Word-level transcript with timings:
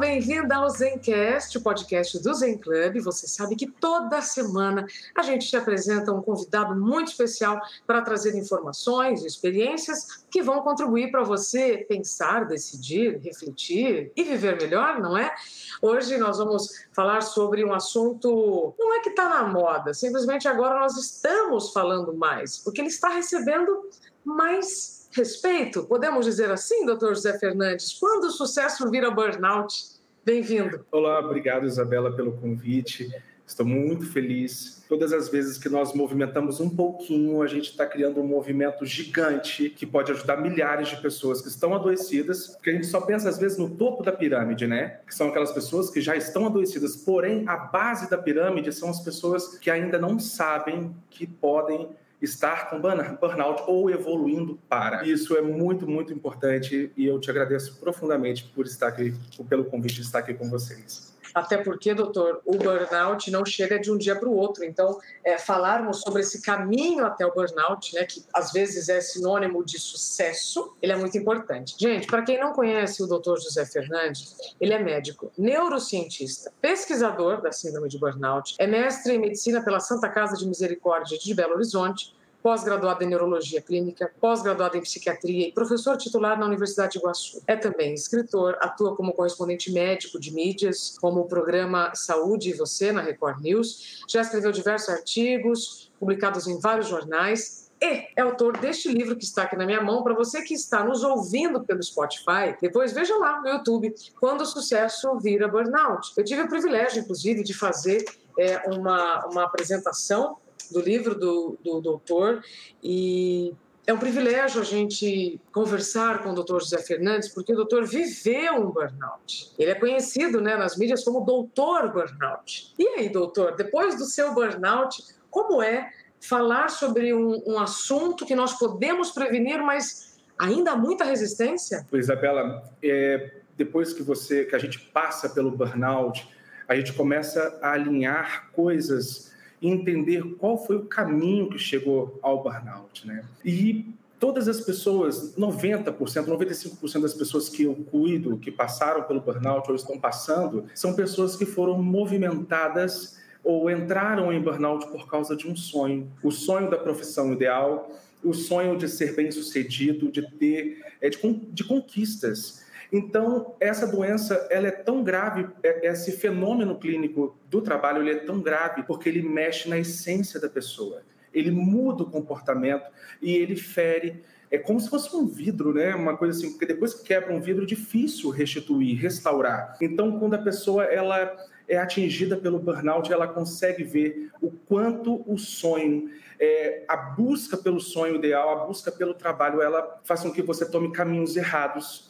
Bem-vinda 0.00 0.56
ao 0.56 0.70
Zencast, 0.70 1.58
o 1.58 1.60
podcast 1.60 2.18
do 2.22 2.32
Zen 2.32 2.56
Club. 2.56 3.00
Você 3.00 3.28
sabe 3.28 3.54
que 3.54 3.70
toda 3.70 4.22
semana 4.22 4.86
a 5.14 5.22
gente 5.22 5.46
te 5.46 5.54
apresenta 5.58 6.10
um 6.10 6.22
convidado 6.22 6.74
muito 6.74 7.08
especial 7.08 7.60
para 7.86 8.00
trazer 8.00 8.34
informações 8.34 9.22
e 9.22 9.26
experiências 9.26 10.24
que 10.30 10.42
vão 10.42 10.62
contribuir 10.62 11.10
para 11.10 11.22
você 11.22 11.84
pensar, 11.86 12.46
decidir, 12.46 13.18
refletir 13.18 14.10
e 14.16 14.24
viver 14.24 14.58
melhor, 14.58 14.98
não 15.00 15.18
é? 15.18 15.34
Hoje 15.82 16.16
nós 16.16 16.38
vamos 16.38 16.86
falar 16.94 17.20
sobre 17.20 17.62
um 17.62 17.74
assunto, 17.74 18.74
não 18.78 18.94
é 18.94 19.00
que 19.00 19.10
está 19.10 19.28
na 19.28 19.48
moda, 19.48 19.92
simplesmente 19.92 20.48
agora 20.48 20.80
nós 20.80 20.96
estamos 20.96 21.74
falando 21.74 22.14
mais, 22.14 22.56
porque 22.56 22.80
ele 22.80 22.88
está 22.88 23.10
recebendo 23.10 23.86
mais 24.24 24.99
respeito, 25.10 25.84
podemos 25.84 26.24
dizer 26.24 26.50
assim, 26.50 26.86
doutor 26.86 27.14
José 27.14 27.36
Fernandes? 27.38 27.98
Quando 27.98 28.24
o 28.24 28.30
sucesso 28.30 28.88
vira 28.90 29.10
burnout? 29.10 29.98
Bem-vindo. 30.24 30.84
Olá, 30.92 31.18
obrigado, 31.18 31.66
Isabela, 31.66 32.14
pelo 32.14 32.32
convite. 32.32 33.10
Estou 33.44 33.66
muito 33.66 34.06
feliz. 34.06 34.84
Todas 34.88 35.12
as 35.12 35.28
vezes 35.28 35.58
que 35.58 35.68
nós 35.68 35.92
movimentamos 35.92 36.60
um 36.60 36.70
pouquinho, 36.70 37.42
a 37.42 37.48
gente 37.48 37.70
está 37.70 37.84
criando 37.84 38.20
um 38.20 38.26
movimento 38.26 38.86
gigante 38.86 39.68
que 39.68 39.84
pode 39.84 40.12
ajudar 40.12 40.36
milhares 40.36 40.88
de 40.88 40.96
pessoas 40.98 41.42
que 41.42 41.48
estão 41.48 41.74
adoecidas, 41.74 42.46
porque 42.46 42.70
a 42.70 42.72
gente 42.74 42.86
só 42.86 43.00
pensa 43.00 43.28
às 43.28 43.38
vezes 43.38 43.58
no 43.58 43.68
topo 43.68 44.04
da 44.04 44.12
pirâmide, 44.12 44.68
né? 44.68 45.00
Que 45.04 45.12
são 45.12 45.28
aquelas 45.30 45.50
pessoas 45.50 45.90
que 45.90 46.00
já 46.00 46.14
estão 46.14 46.46
adoecidas, 46.46 46.94
porém 46.94 47.42
a 47.48 47.56
base 47.56 48.08
da 48.08 48.16
pirâmide 48.16 48.72
são 48.72 48.88
as 48.88 49.00
pessoas 49.00 49.58
que 49.58 49.68
ainda 49.68 49.98
não 49.98 50.20
sabem 50.20 50.94
que 51.08 51.26
podem 51.26 51.88
estar 52.20 52.70
com 52.70 52.80
burnout 52.80 53.62
ou 53.66 53.90
evoluindo 53.90 54.58
para. 54.68 55.06
Isso 55.06 55.36
é 55.36 55.42
muito, 55.42 55.88
muito 55.88 56.12
importante 56.12 56.92
e 56.96 57.06
eu 57.06 57.18
te 57.18 57.30
agradeço 57.30 57.78
profundamente 57.80 58.44
por 58.54 58.66
estar 58.66 58.88
aqui, 58.88 59.14
pelo 59.48 59.64
convite 59.64 59.96
de 59.96 60.02
estar 60.02 60.18
aqui 60.18 60.34
com 60.34 60.48
vocês. 60.48 61.10
Até 61.34 61.58
porque, 61.58 61.94
doutor, 61.94 62.40
o 62.44 62.56
burnout 62.56 63.30
não 63.30 63.44
chega 63.44 63.78
de 63.78 63.90
um 63.90 63.96
dia 63.96 64.16
para 64.16 64.28
o 64.28 64.34
outro. 64.34 64.64
Então, 64.64 64.98
é, 65.24 65.38
falarmos 65.38 66.00
sobre 66.00 66.22
esse 66.22 66.42
caminho 66.42 67.04
até 67.04 67.26
o 67.26 67.32
burnout, 67.32 67.94
né, 67.94 68.04
que 68.04 68.24
às 68.34 68.52
vezes 68.52 68.88
é 68.88 69.00
sinônimo 69.00 69.64
de 69.64 69.78
sucesso, 69.78 70.74
ele 70.80 70.92
é 70.92 70.96
muito 70.96 71.16
importante. 71.16 71.74
Gente, 71.78 72.06
para 72.06 72.22
quem 72.22 72.38
não 72.38 72.52
conhece 72.52 73.02
o 73.02 73.06
doutor 73.06 73.40
José 73.40 73.64
Fernandes, 73.64 74.36
ele 74.60 74.72
é 74.72 74.78
médico, 74.78 75.30
neurocientista, 75.36 76.52
pesquisador 76.60 77.40
da 77.40 77.52
síndrome 77.52 77.88
de 77.88 77.98
burnout, 77.98 78.54
é 78.58 78.66
mestre 78.66 79.14
em 79.14 79.18
medicina 79.18 79.62
pela 79.62 79.80
Santa 79.80 80.08
Casa 80.08 80.36
de 80.36 80.46
Misericórdia 80.46 81.18
de 81.18 81.34
Belo 81.34 81.54
Horizonte, 81.54 82.14
pós-graduado 82.42 83.04
em 83.04 83.08
neurologia 83.08 83.60
clínica, 83.60 84.10
pós-graduado 84.20 84.76
em 84.76 84.80
psiquiatria 84.80 85.48
e 85.48 85.52
professor 85.52 85.96
titular 85.96 86.38
na 86.38 86.46
Universidade 86.46 86.92
de 86.92 86.98
Iguaçu. 86.98 87.42
É 87.46 87.56
também 87.56 87.94
escritor, 87.94 88.56
atua 88.60 88.96
como 88.96 89.12
correspondente 89.12 89.72
médico 89.72 90.18
de 90.18 90.32
mídias, 90.32 90.96
como 91.00 91.20
o 91.20 91.26
programa 91.26 91.92
Saúde 91.94 92.50
e 92.50 92.54
Você 92.54 92.92
na 92.92 93.02
Record 93.02 93.40
News, 93.40 94.04
já 94.08 94.20
escreveu 94.20 94.52
diversos 94.52 94.88
artigos 94.88 95.90
publicados 95.98 96.46
em 96.46 96.58
vários 96.58 96.88
jornais 96.88 97.60
e 97.82 98.08
é 98.14 98.20
autor 98.20 98.58
deste 98.58 98.92
livro 98.92 99.16
que 99.16 99.24
está 99.24 99.44
aqui 99.44 99.56
na 99.56 99.64
minha 99.64 99.80
mão. 99.80 100.02
Para 100.02 100.12
você 100.12 100.42
que 100.42 100.52
está 100.52 100.84
nos 100.84 101.02
ouvindo 101.02 101.64
pelo 101.64 101.82
Spotify, 101.82 102.54
depois 102.60 102.92
veja 102.92 103.16
lá 103.16 103.40
no 103.40 103.48
YouTube, 103.48 103.94
Quando 104.20 104.42
o 104.42 104.46
Sucesso 104.46 105.18
Vira 105.18 105.48
Burnout. 105.48 106.12
Eu 106.14 106.22
tive 106.22 106.42
o 106.42 106.48
privilégio, 106.48 107.00
inclusive, 107.00 107.42
de 107.42 107.54
fazer 107.54 108.04
é, 108.38 108.68
uma, 108.68 109.26
uma 109.26 109.44
apresentação 109.44 110.36
do 110.70 110.80
livro 110.80 111.14
do, 111.14 111.58
do 111.62 111.80
doutor 111.80 112.42
e 112.82 113.54
é 113.86 113.92
um 113.92 113.98
privilégio 113.98 114.60
a 114.60 114.64
gente 114.64 115.40
conversar 115.52 116.22
com 116.22 116.30
o 116.30 116.34
doutor 116.34 116.60
José 116.60 116.78
Fernandes, 116.78 117.28
porque 117.28 117.52
o 117.52 117.56
doutor 117.56 117.84
viveu 117.86 118.54
um 118.54 118.70
burnout. 118.70 119.52
Ele 119.58 119.70
é 119.70 119.74
conhecido 119.74 120.40
né, 120.40 120.56
nas 120.56 120.76
mídias 120.76 121.02
como 121.02 121.24
doutor 121.24 121.92
burnout. 121.92 122.72
E 122.78 122.86
aí, 122.86 123.08
doutor, 123.08 123.56
depois 123.56 123.96
do 123.96 124.04
seu 124.04 124.32
burnout, 124.32 125.02
como 125.28 125.60
é 125.62 125.90
falar 126.20 126.68
sobre 126.68 127.12
um, 127.12 127.42
um 127.46 127.58
assunto 127.58 128.26
que 128.26 128.34
nós 128.34 128.58
podemos 128.58 129.10
prevenir, 129.10 129.60
mas 129.62 130.18
ainda 130.38 130.72
há 130.72 130.76
muita 130.76 131.02
resistência? 131.04 131.86
Isabela, 131.92 132.62
é, 132.82 133.32
depois 133.56 133.92
que 133.92 134.02
você, 134.02 134.44
que 134.44 134.54
a 134.54 134.58
gente 134.58 134.78
passa 134.78 135.28
pelo 135.28 135.50
burnout, 135.50 136.28
a 136.68 136.76
gente 136.76 136.92
começa 136.92 137.58
a 137.60 137.72
alinhar 137.72 138.50
coisas 138.52 139.29
e 139.60 139.68
entender 139.68 140.22
qual 140.38 140.56
foi 140.56 140.76
o 140.76 140.84
caminho 140.84 141.48
que 141.50 141.58
chegou 141.58 142.18
ao 142.22 142.42
burnout, 142.42 143.06
né? 143.06 143.24
E 143.44 143.94
todas 144.18 144.48
as 144.48 144.60
pessoas, 144.60 145.34
90%, 145.36 145.94
95% 145.96 147.00
das 147.00 147.14
pessoas 147.14 147.48
que 147.48 147.64
eu 147.64 147.74
cuido, 147.90 148.36
que 148.36 148.50
passaram 148.50 149.02
pelo 149.02 149.20
burnout 149.20 149.68
ou 149.68 149.74
estão 149.74 149.98
passando, 149.98 150.64
são 150.74 150.94
pessoas 150.94 151.36
que 151.36 151.46
foram 151.46 151.82
movimentadas 151.82 153.18
ou 153.42 153.70
entraram 153.70 154.32
em 154.32 154.40
burnout 154.40 154.86
por 154.88 155.08
causa 155.08 155.34
de 155.34 155.48
um 155.48 155.56
sonho, 155.56 156.10
o 156.22 156.30
sonho 156.30 156.70
da 156.70 156.76
profissão 156.76 157.32
ideal, 157.32 157.90
o 158.22 158.34
sonho 158.34 158.76
de 158.76 158.86
ser 158.86 159.16
bem-sucedido, 159.16 160.12
de 160.12 160.22
ter 160.32 160.84
é, 161.00 161.08
de, 161.08 161.18
de 161.50 161.64
conquistas. 161.64 162.64
Então, 162.92 163.54
essa 163.60 163.86
doença, 163.86 164.48
ela 164.50 164.68
é 164.68 164.72
tão 164.72 165.02
grave, 165.02 165.48
é, 165.62 165.88
esse 165.88 166.12
fenômeno 166.12 166.78
clínico 166.78 167.38
do 167.48 167.60
trabalho, 167.60 168.02
ele 168.02 168.10
é 168.10 168.24
tão 168.24 168.40
grave 168.40 168.82
porque 168.82 169.08
ele 169.08 169.22
mexe 169.22 169.68
na 169.68 169.78
essência 169.78 170.40
da 170.40 170.48
pessoa. 170.48 171.02
Ele 171.32 171.50
muda 171.50 172.02
o 172.02 172.10
comportamento 172.10 172.84
e 173.22 173.36
ele 173.36 173.54
fere 173.54 174.22
é 174.50 174.58
como 174.58 174.80
se 174.80 174.90
fosse 174.90 175.14
um 175.14 175.26
vidro, 175.26 175.72
né? 175.72 175.94
Uma 175.94 176.16
coisa 176.16 176.36
assim, 176.36 176.50
porque 176.50 176.66
depois 176.66 176.92
que 176.92 177.04
quebra 177.04 177.32
um 177.32 177.40
vidro, 177.40 177.62
é 177.62 177.66
difícil 177.66 178.30
restituir, 178.30 179.00
restaurar. 179.00 179.76
Então, 179.80 180.18
quando 180.18 180.34
a 180.34 180.38
pessoa 180.38 180.84
ela 180.84 181.36
é 181.68 181.78
atingida 181.78 182.36
pelo 182.36 182.58
burnout, 182.58 183.12
ela 183.12 183.28
consegue 183.28 183.84
ver 183.84 184.28
o 184.40 184.50
quanto 184.50 185.22
o 185.32 185.38
sonho, 185.38 186.10
é, 186.40 186.84
a 186.88 186.96
busca 186.96 187.56
pelo 187.56 187.78
sonho 187.78 188.16
ideal, 188.16 188.50
a 188.50 188.66
busca 188.66 188.90
pelo 188.90 189.14
trabalho, 189.14 189.62
ela 189.62 190.00
faz 190.02 190.22
com 190.22 190.32
que 190.32 190.42
você 190.42 190.68
tome 190.68 190.90
caminhos 190.90 191.36
errados 191.36 192.09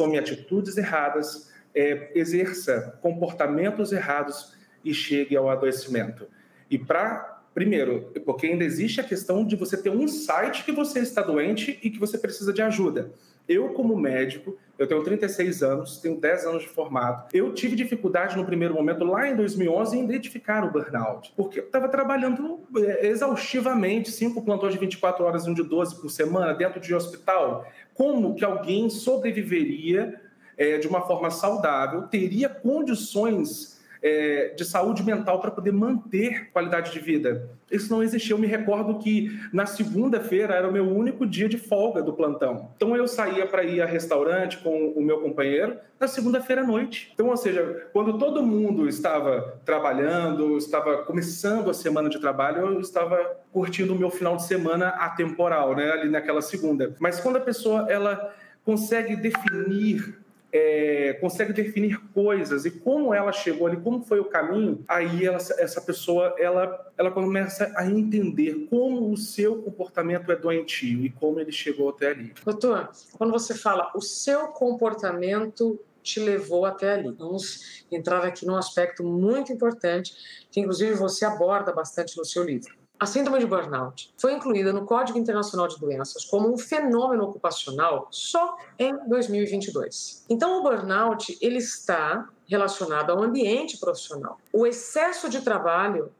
tome 0.00 0.18
atitudes 0.18 0.78
erradas, 0.78 1.52
é, 1.74 2.10
exerça 2.14 2.98
comportamentos 3.02 3.92
errados 3.92 4.56
e 4.82 4.94
chegue 4.94 5.36
ao 5.36 5.50
adoecimento. 5.50 6.26
E 6.70 6.78
para 6.78 7.36
Primeiro, 7.52 8.12
porque 8.24 8.46
ainda 8.46 8.62
existe 8.62 9.00
a 9.00 9.04
questão 9.04 9.44
de 9.44 9.56
você 9.56 9.76
ter 9.76 9.90
um 9.90 10.00
insight 10.02 10.64
que 10.64 10.70
você 10.70 11.00
está 11.00 11.20
doente 11.20 11.80
e 11.82 11.90
que 11.90 11.98
você 11.98 12.16
precisa 12.16 12.52
de 12.52 12.62
ajuda. 12.62 13.10
Eu, 13.48 13.70
como 13.70 13.96
médico, 13.96 14.56
eu 14.80 14.86
tenho 14.86 15.04
36 15.04 15.62
anos, 15.62 15.98
tenho 15.98 16.18
10 16.18 16.46
anos 16.46 16.62
de 16.62 16.68
formado. 16.70 17.28
Eu 17.34 17.52
tive 17.52 17.76
dificuldade 17.76 18.34
no 18.34 18.46
primeiro 18.46 18.72
momento, 18.72 19.04
lá 19.04 19.28
em 19.28 19.36
2011, 19.36 19.98
em 19.98 20.04
identificar 20.04 20.64
o 20.64 20.70
burnout, 20.72 21.34
porque 21.36 21.60
eu 21.60 21.64
estava 21.64 21.86
trabalhando 21.86 22.60
é, 22.78 23.06
exaustivamente, 23.08 24.10
cinco 24.10 24.40
plantões 24.40 24.72
de 24.72 24.78
24 24.78 25.22
horas, 25.22 25.46
um 25.46 25.52
de 25.52 25.62
12 25.62 26.00
por 26.00 26.08
semana, 26.08 26.54
dentro 26.54 26.80
de 26.80 26.94
hospital. 26.94 27.66
Como 27.92 28.34
que 28.34 28.42
alguém 28.42 28.88
sobreviveria 28.88 30.18
é, 30.56 30.78
de 30.78 30.88
uma 30.88 31.02
forma 31.02 31.30
saudável, 31.30 32.02
teria 32.02 32.48
condições 32.48 33.79
é, 34.02 34.54
de 34.56 34.64
saúde 34.64 35.02
mental 35.02 35.40
para 35.40 35.50
poder 35.50 35.72
manter 35.72 36.50
qualidade 36.52 36.92
de 36.92 36.98
vida. 36.98 37.50
Isso 37.70 37.90
não 37.92 38.02
existia. 38.02 38.34
Eu 38.34 38.38
me 38.38 38.46
recordo 38.46 38.98
que 38.98 39.38
na 39.52 39.66
segunda-feira 39.66 40.54
era 40.54 40.68
o 40.68 40.72
meu 40.72 40.84
único 40.84 41.26
dia 41.26 41.48
de 41.48 41.56
folga 41.56 42.02
do 42.02 42.12
plantão. 42.12 42.70
Então 42.76 42.96
eu 42.96 43.06
saía 43.06 43.46
para 43.46 43.62
ir 43.62 43.80
a 43.80 43.86
restaurante 43.86 44.58
com 44.58 44.88
o 44.88 45.02
meu 45.02 45.20
companheiro 45.20 45.76
na 45.98 46.08
segunda-feira 46.08 46.62
à 46.62 46.66
noite. 46.66 47.10
Então, 47.14 47.28
ou 47.28 47.36
seja, 47.36 47.88
quando 47.92 48.18
todo 48.18 48.42
mundo 48.42 48.88
estava 48.88 49.60
trabalhando, 49.64 50.56
estava 50.56 50.98
começando 50.98 51.70
a 51.70 51.74
semana 51.74 52.08
de 52.08 52.18
trabalho, 52.18 52.66
eu 52.66 52.80
estava 52.80 53.36
curtindo 53.52 53.94
o 53.94 53.98
meu 53.98 54.10
final 54.10 54.36
de 54.36 54.46
semana 54.46 54.88
atemporal, 54.88 55.76
né, 55.76 55.90
ali 55.92 56.08
naquela 56.08 56.40
segunda. 56.40 56.94
Mas 56.98 57.20
quando 57.20 57.36
a 57.36 57.40
pessoa 57.40 57.86
ela 57.88 58.34
consegue 58.64 59.16
definir 59.16 60.19
é, 60.52 61.16
consegue 61.20 61.52
definir 61.52 61.98
coisas 62.12 62.64
e 62.64 62.70
como 62.70 63.14
ela 63.14 63.32
chegou 63.32 63.66
ali, 63.66 63.76
como 63.76 64.02
foi 64.02 64.20
o 64.20 64.24
caminho, 64.24 64.84
aí 64.88 65.24
ela, 65.24 65.36
essa 65.36 65.80
pessoa 65.80 66.34
ela, 66.38 66.92
ela 66.98 67.10
começa 67.10 67.72
a 67.76 67.86
entender 67.86 68.66
como 68.68 69.12
o 69.12 69.16
seu 69.16 69.62
comportamento 69.62 70.30
é 70.30 70.36
doentio 70.36 71.04
e 71.04 71.10
como 71.10 71.40
ele 71.40 71.52
chegou 71.52 71.90
até 71.90 72.08
ali. 72.08 72.32
Doutor, 72.44 72.90
quando 73.16 73.30
você 73.30 73.54
fala 73.54 73.90
o 73.94 74.00
seu 74.00 74.48
comportamento 74.48 75.80
te 76.02 76.18
levou 76.18 76.64
até 76.64 76.94
ali. 76.94 77.12
Vamos 77.12 77.84
entrar 77.90 78.24
aqui 78.24 78.46
num 78.46 78.56
aspecto 78.56 79.04
muito 79.04 79.52
importante, 79.52 80.14
que 80.50 80.58
inclusive 80.58 80.94
você 80.94 81.26
aborda 81.26 81.72
bastante 81.72 82.16
no 82.16 82.24
seu 82.24 82.42
livro. 82.42 82.79
A 83.00 83.06
síndrome 83.06 83.38
de 83.38 83.46
burnout 83.46 84.12
foi 84.18 84.34
incluída 84.34 84.74
no 84.74 84.84
Código 84.84 85.18
Internacional 85.18 85.66
de 85.66 85.80
Doenças 85.80 86.22
como 86.26 86.52
um 86.52 86.58
fenômeno 86.58 87.24
ocupacional 87.24 88.08
só 88.10 88.58
em 88.78 88.94
2022. 89.08 90.26
Então, 90.28 90.58
o 90.58 90.62
burnout 90.62 91.38
ele 91.40 91.56
está 91.56 92.28
relacionado 92.46 93.10
ao 93.10 93.22
ambiente 93.22 93.78
profissional. 93.78 94.38
O 94.52 94.66
excesso 94.66 95.30
de 95.30 95.40
trabalho 95.40 96.12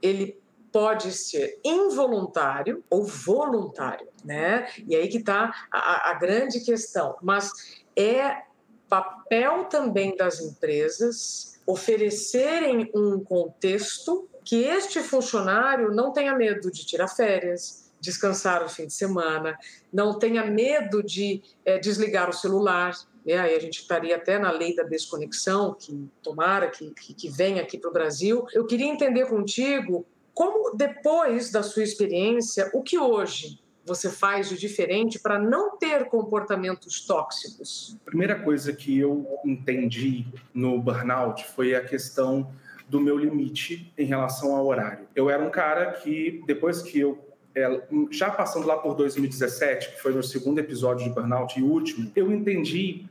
ele 0.00 0.40
pode 0.72 1.12
ser 1.12 1.60
involuntário 1.62 2.82
ou 2.88 3.04
voluntário, 3.04 4.08
né? 4.24 4.66
E 4.88 4.96
aí 4.96 5.08
que 5.08 5.18
está 5.18 5.52
a, 5.70 6.10
a 6.10 6.14
grande 6.14 6.60
questão. 6.60 7.18
Mas 7.20 7.84
é 7.94 8.44
papel 8.88 9.64
também 9.64 10.16
das 10.16 10.40
empresas 10.40 11.60
oferecerem 11.66 12.90
um 12.94 13.22
contexto 13.22 14.26
que 14.44 14.62
este 14.62 15.00
funcionário 15.00 15.90
não 15.90 16.12
tenha 16.12 16.34
medo 16.34 16.70
de 16.70 16.84
tirar 16.84 17.08
férias, 17.08 17.90
descansar 18.00 18.62
o 18.62 18.68
fim 18.68 18.86
de 18.86 18.92
semana, 18.92 19.58
não 19.92 20.18
tenha 20.18 20.44
medo 20.44 21.02
de 21.02 21.42
é, 21.64 21.78
desligar 21.78 22.28
o 22.28 22.32
celular. 22.32 22.92
Né? 23.24 23.38
Aí 23.38 23.56
a 23.56 23.58
gente 23.58 23.80
estaria 23.80 24.16
até 24.16 24.38
na 24.38 24.50
lei 24.50 24.76
da 24.76 24.82
desconexão, 24.82 25.74
que 25.74 26.08
tomara 26.22 26.68
que, 26.68 26.90
que, 26.90 27.14
que 27.14 27.30
venha 27.30 27.62
aqui 27.62 27.78
para 27.78 27.90
o 27.90 27.92
Brasil. 27.92 28.46
Eu 28.52 28.66
queria 28.66 28.86
entender 28.86 29.26
contigo 29.26 30.04
como, 30.34 30.76
depois 30.76 31.50
da 31.50 31.62
sua 31.62 31.82
experiência, 31.82 32.70
o 32.74 32.82
que 32.82 32.98
hoje 32.98 33.60
você 33.86 34.10
faz 34.10 34.48
de 34.48 34.58
diferente 34.58 35.18
para 35.18 35.38
não 35.38 35.76
ter 35.76 36.06
comportamentos 36.06 37.02
tóxicos? 37.06 37.96
A 38.02 38.10
primeira 38.10 38.42
coisa 38.42 38.72
que 38.72 38.98
eu 38.98 39.26
entendi 39.44 40.26
no 40.52 40.80
burnout 40.80 41.44
foi 41.44 41.74
a 41.74 41.84
questão 41.84 42.50
do 42.88 43.00
meu 43.00 43.18
limite 43.18 43.92
em 43.96 44.04
relação 44.04 44.54
ao 44.54 44.66
horário. 44.66 45.06
Eu 45.14 45.30
era 45.30 45.42
um 45.42 45.50
cara 45.50 45.92
que, 45.92 46.42
depois 46.46 46.82
que 46.82 47.00
eu 47.00 47.18
é, 47.54 47.82
já 48.10 48.30
passando 48.30 48.66
lá 48.66 48.76
por 48.76 48.94
2017, 48.94 49.90
que 49.92 50.02
foi 50.02 50.12
meu 50.12 50.22
segundo 50.22 50.58
episódio 50.58 51.04
de 51.04 51.14
burnout 51.14 51.58
e 51.58 51.62
último, 51.62 52.10
eu 52.16 52.32
entendi 52.32 53.06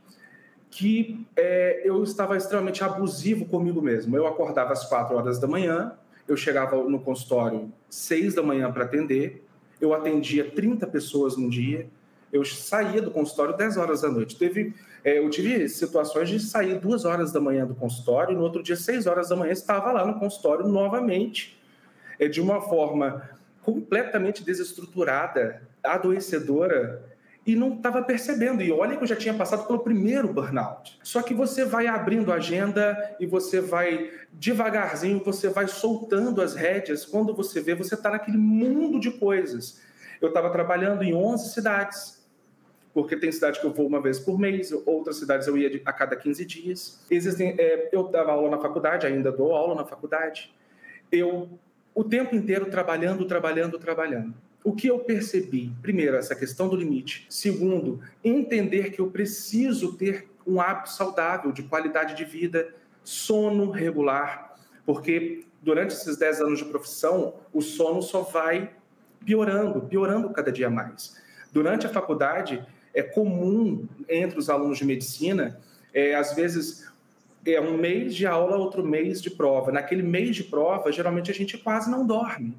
que 0.70 1.24
é, 1.36 1.82
eu 1.84 2.02
estava 2.02 2.36
extremamente 2.36 2.82
abusivo 2.82 3.46
comigo 3.46 3.80
mesmo. 3.80 4.16
Eu 4.16 4.26
acordava 4.26 4.72
às 4.72 4.84
quatro 4.84 5.16
horas 5.16 5.38
da 5.38 5.46
manhã, 5.46 5.92
eu 6.26 6.36
chegava 6.36 6.76
no 6.82 7.00
consultório 7.00 7.72
seis 7.88 8.34
da 8.34 8.42
manhã 8.42 8.70
para 8.72 8.84
atender, 8.84 9.44
eu 9.80 9.94
atendia 9.94 10.50
30 10.50 10.86
pessoas 10.88 11.36
no 11.36 11.48
dia, 11.48 11.86
eu 12.32 12.44
saía 12.44 13.00
do 13.00 13.10
consultório 13.10 13.56
10 13.56 13.76
horas 13.76 14.00
da 14.00 14.10
noite. 14.10 14.36
Teve, 14.36 14.74
eu 15.04 15.28
tive 15.28 15.68
situações 15.68 16.30
de 16.30 16.40
sair 16.40 16.78
duas 16.78 17.04
horas 17.04 17.30
da 17.30 17.40
manhã 17.40 17.66
do 17.66 17.74
consultório 17.74 18.32
e 18.32 18.36
no 18.36 18.42
outro 18.42 18.62
dia, 18.62 18.74
6 18.74 19.06
horas 19.06 19.28
da 19.28 19.36
manhã, 19.36 19.52
estava 19.52 19.92
lá 19.92 20.06
no 20.06 20.18
consultório 20.18 20.66
novamente, 20.66 21.60
é, 22.18 22.26
de 22.26 22.40
uma 22.40 22.62
forma 22.62 23.28
completamente 23.62 24.42
desestruturada, 24.42 25.62
adoecedora, 25.82 27.02
e 27.46 27.54
não 27.54 27.74
estava 27.74 28.02
percebendo. 28.02 28.62
E 28.62 28.72
olha 28.72 28.96
que 28.96 29.02
eu 29.02 29.06
já 29.06 29.16
tinha 29.16 29.34
passado 29.34 29.66
pelo 29.66 29.80
primeiro 29.80 30.32
burnout. 30.32 30.98
Só 31.02 31.20
que 31.20 31.34
você 31.34 31.64
vai 31.64 31.86
abrindo 31.86 32.32
a 32.32 32.36
agenda 32.36 33.16
e 33.20 33.26
você 33.26 33.60
vai 33.60 34.10
devagarzinho, 34.32 35.22
você 35.22 35.48
vai 35.48 35.68
soltando 35.68 36.40
as 36.40 36.54
rédeas. 36.54 37.04
Quando 37.04 37.34
você 37.34 37.60
vê, 37.60 37.74
você 37.74 37.94
está 37.94 38.10
naquele 38.10 38.38
mundo 38.38 38.98
de 38.98 39.10
coisas. 39.10 39.82
Eu 40.20 40.28
estava 40.28 40.48
trabalhando 40.48 41.02
em 41.02 41.14
11 41.14 41.52
cidades 41.52 42.13
porque 42.94 43.16
tem 43.16 43.32
cidade 43.32 43.60
que 43.60 43.66
eu 43.66 43.72
vou 43.72 43.88
uma 43.88 44.00
vez 44.00 44.20
por 44.20 44.38
mês, 44.38 44.72
outras 44.86 45.16
cidades 45.16 45.48
eu 45.48 45.58
ia 45.58 45.82
a 45.84 45.92
cada 45.92 46.14
15 46.14 46.44
dias. 46.46 47.04
Existem, 47.10 47.56
é, 47.58 47.90
eu 47.92 48.04
dava 48.04 48.30
aula 48.30 48.48
na 48.48 48.58
faculdade, 48.58 49.04
ainda 49.04 49.32
dou 49.32 49.52
aula 49.52 49.74
na 49.74 49.84
faculdade. 49.84 50.54
Eu, 51.10 51.58
o 51.92 52.04
tempo 52.04 52.36
inteiro 52.36 52.66
trabalhando, 52.66 53.24
trabalhando, 53.24 53.78
trabalhando. 53.80 54.32
O 54.62 54.72
que 54.72 54.86
eu 54.86 55.00
percebi? 55.00 55.72
Primeiro, 55.82 56.16
essa 56.16 56.36
questão 56.36 56.68
do 56.68 56.76
limite. 56.76 57.26
Segundo, 57.28 58.00
entender 58.22 58.92
que 58.92 59.00
eu 59.00 59.10
preciso 59.10 59.96
ter 59.96 60.30
um 60.46 60.60
hábito 60.60 60.90
saudável 60.90 61.50
de 61.50 61.64
qualidade 61.64 62.14
de 62.14 62.24
vida, 62.24 62.72
sono 63.02 63.70
regular, 63.70 64.54
porque 64.86 65.44
durante 65.60 65.94
esses 65.94 66.16
10 66.16 66.42
anos 66.42 66.58
de 66.60 66.64
profissão, 66.66 67.34
o 67.52 67.60
sono 67.60 68.00
só 68.00 68.20
vai 68.20 68.70
piorando, 69.24 69.80
piorando 69.82 70.30
cada 70.30 70.52
dia 70.52 70.70
mais. 70.70 71.20
Durante 71.52 71.86
a 71.86 71.88
faculdade, 71.88 72.64
é 72.94 73.02
comum 73.02 73.86
entre 74.08 74.38
os 74.38 74.48
alunos 74.48 74.78
de 74.78 74.84
medicina, 74.84 75.58
é, 75.92 76.14
às 76.14 76.34
vezes 76.34 76.88
é 77.46 77.60
um 77.60 77.76
mês 77.76 78.14
de 78.14 78.26
aula, 78.26 78.56
outro 78.56 78.82
mês 78.82 79.20
de 79.20 79.30
prova. 79.30 79.70
Naquele 79.70 80.02
mês 80.02 80.34
de 80.34 80.44
prova, 80.44 80.90
geralmente 80.90 81.30
a 81.30 81.34
gente 81.34 81.58
quase 81.58 81.90
não 81.90 82.06
dorme. 82.06 82.56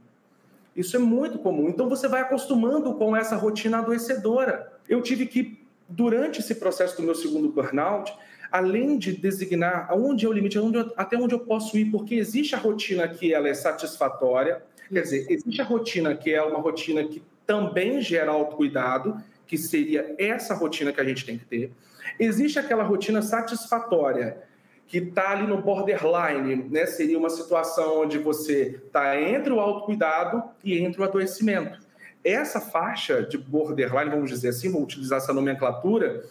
Isso 0.75 0.95
é 0.95 0.99
muito 0.99 1.39
comum. 1.39 1.69
Então 1.69 1.87
você 1.87 2.07
vai 2.07 2.21
acostumando 2.21 2.93
com 2.93 3.15
essa 3.15 3.35
rotina 3.35 3.79
adoecedora. 3.79 4.73
Eu 4.87 5.01
tive 5.01 5.25
que, 5.25 5.57
durante 5.87 6.41
esse 6.41 6.55
processo 6.55 6.97
do 6.97 7.03
meu 7.03 7.15
segundo 7.15 7.49
burnout, 7.49 8.13
além 8.51 8.97
de 8.97 9.13
designar 9.13 9.87
aonde 9.89 10.25
é 10.25 10.29
o 10.29 10.33
limite, 10.33 10.57
aonde 10.57 10.77
eu, 10.77 10.93
até 10.97 11.17
onde 11.17 11.33
eu 11.33 11.39
posso 11.39 11.77
ir, 11.77 11.85
porque 11.85 12.15
existe 12.15 12.55
a 12.55 12.57
rotina 12.57 13.07
que 13.07 13.33
ela 13.33 13.47
é 13.47 13.53
satisfatória, 13.53 14.61
quer 14.91 15.01
dizer, 15.01 15.25
existe 15.29 15.61
a 15.61 15.65
rotina 15.65 16.15
que 16.15 16.33
é 16.33 16.41
uma 16.41 16.59
rotina 16.59 17.03
que 17.05 17.23
também 17.45 18.01
gera 18.01 18.31
autocuidado, 18.31 19.17
que 19.47 19.57
seria 19.57 20.15
essa 20.17 20.53
rotina 20.53 20.91
que 20.91 21.01
a 21.01 21.03
gente 21.03 21.25
tem 21.25 21.37
que 21.37 21.45
ter. 21.45 21.71
Existe 22.19 22.59
aquela 22.59 22.83
rotina 22.83 23.21
satisfatória, 23.21 24.43
que 24.87 24.99
está 24.99 25.31
ali 25.31 25.47
no 25.47 25.61
borderline, 25.61 26.67
né? 26.69 26.85
Seria 26.85 27.17
uma 27.17 27.29
situação 27.29 28.01
onde 28.01 28.19
você 28.19 28.81
está 28.85 29.19
entre 29.19 29.51
o 29.51 29.59
autocuidado 29.59 30.43
e 30.63 30.77
entre 30.77 31.01
o 31.01 31.03
adoecimento. 31.03 31.79
Essa 32.23 32.59
faixa 32.61 33.23
de 33.23 33.37
borderline, 33.37 34.09
vamos 34.09 34.29
dizer 34.29 34.49
assim, 34.49 34.71
vou 34.71 34.83
utilizar 34.83 35.17
essa 35.17 35.33
nomenclatura, 35.33 36.23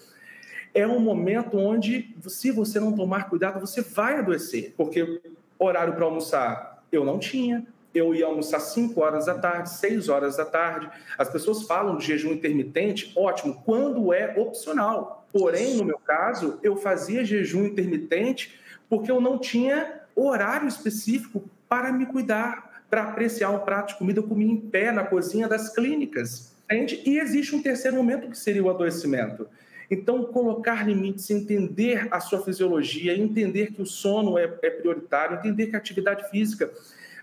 é 0.73 0.87
um 0.87 0.99
momento 0.99 1.57
onde, 1.57 2.15
se 2.23 2.51
você 2.51 2.81
não 2.81 2.93
tomar 2.93 3.29
cuidado, 3.29 3.61
você 3.61 3.81
vai 3.81 4.19
adoecer. 4.19 4.75
Porque 4.77 5.21
horário 5.59 5.95
para 5.95 6.05
almoçar 6.05 6.85
eu 6.91 7.05
não 7.05 7.19
tinha, 7.19 7.67
eu 7.95 8.15
ia 8.15 8.27
almoçar 8.27 8.59
5 8.59 9.01
horas 9.01 9.27
da 9.27 9.35
tarde, 9.35 9.71
6 9.71 10.09
horas 10.09 10.37
da 10.37 10.45
tarde. 10.45 10.91
As 11.17 11.29
pessoas 11.29 11.63
falam 11.63 11.97
de 11.97 12.07
jejum 12.07 12.33
intermitente, 12.33 13.13
ótimo, 13.17 13.63
quando 13.65 14.13
é 14.13 14.35
opcional. 14.37 15.27
Porém, 15.33 15.77
no 15.77 15.85
meu 15.85 15.99
caso, 15.99 16.59
eu 16.63 16.77
fazia 16.77 17.25
jejum 17.25 17.65
intermitente 17.65 18.59
porque 18.89 19.11
eu 19.11 19.21
não 19.21 19.39
tinha 19.39 20.01
horário 20.15 20.69
específico 20.69 21.49
para 21.69 21.93
me 21.93 22.07
cuidar, 22.07 22.83
para 22.91 23.05
apreciar 23.05 23.51
um 23.51 23.61
prato 23.61 23.89
de 23.89 23.99
comida. 23.99 24.21
Eu 24.21 24.25
comia 24.25 24.51
em 24.51 24.57
pé 24.57 24.93
na 24.93 25.05
cozinha 25.05 25.49
das 25.49 25.69
clínicas. 25.69 26.55
Entende? 26.65 27.03
E 27.05 27.19
existe 27.19 27.55
um 27.55 27.63
terceiro 27.63 27.97
momento 27.97 28.29
que 28.29 28.39
seria 28.39 28.63
o 28.63 28.71
adoecimento. 28.71 29.47
Então, 29.91 30.25
colocar 30.25 30.87
limites, 30.87 31.31
entender 31.31 32.09
a 32.11 32.19
sua 32.19 32.43
fisiologia, 32.43 33.17
entender 33.17 33.73
que 33.73 33.83
o 33.83 33.87
sono 33.87 34.39
é, 34.39 34.45
é 34.63 34.71
prioritário, 34.71 35.37
entender 35.37 35.67
que 35.67 35.77
a 35.77 35.79
atividade 35.79 36.29
física 36.31 36.71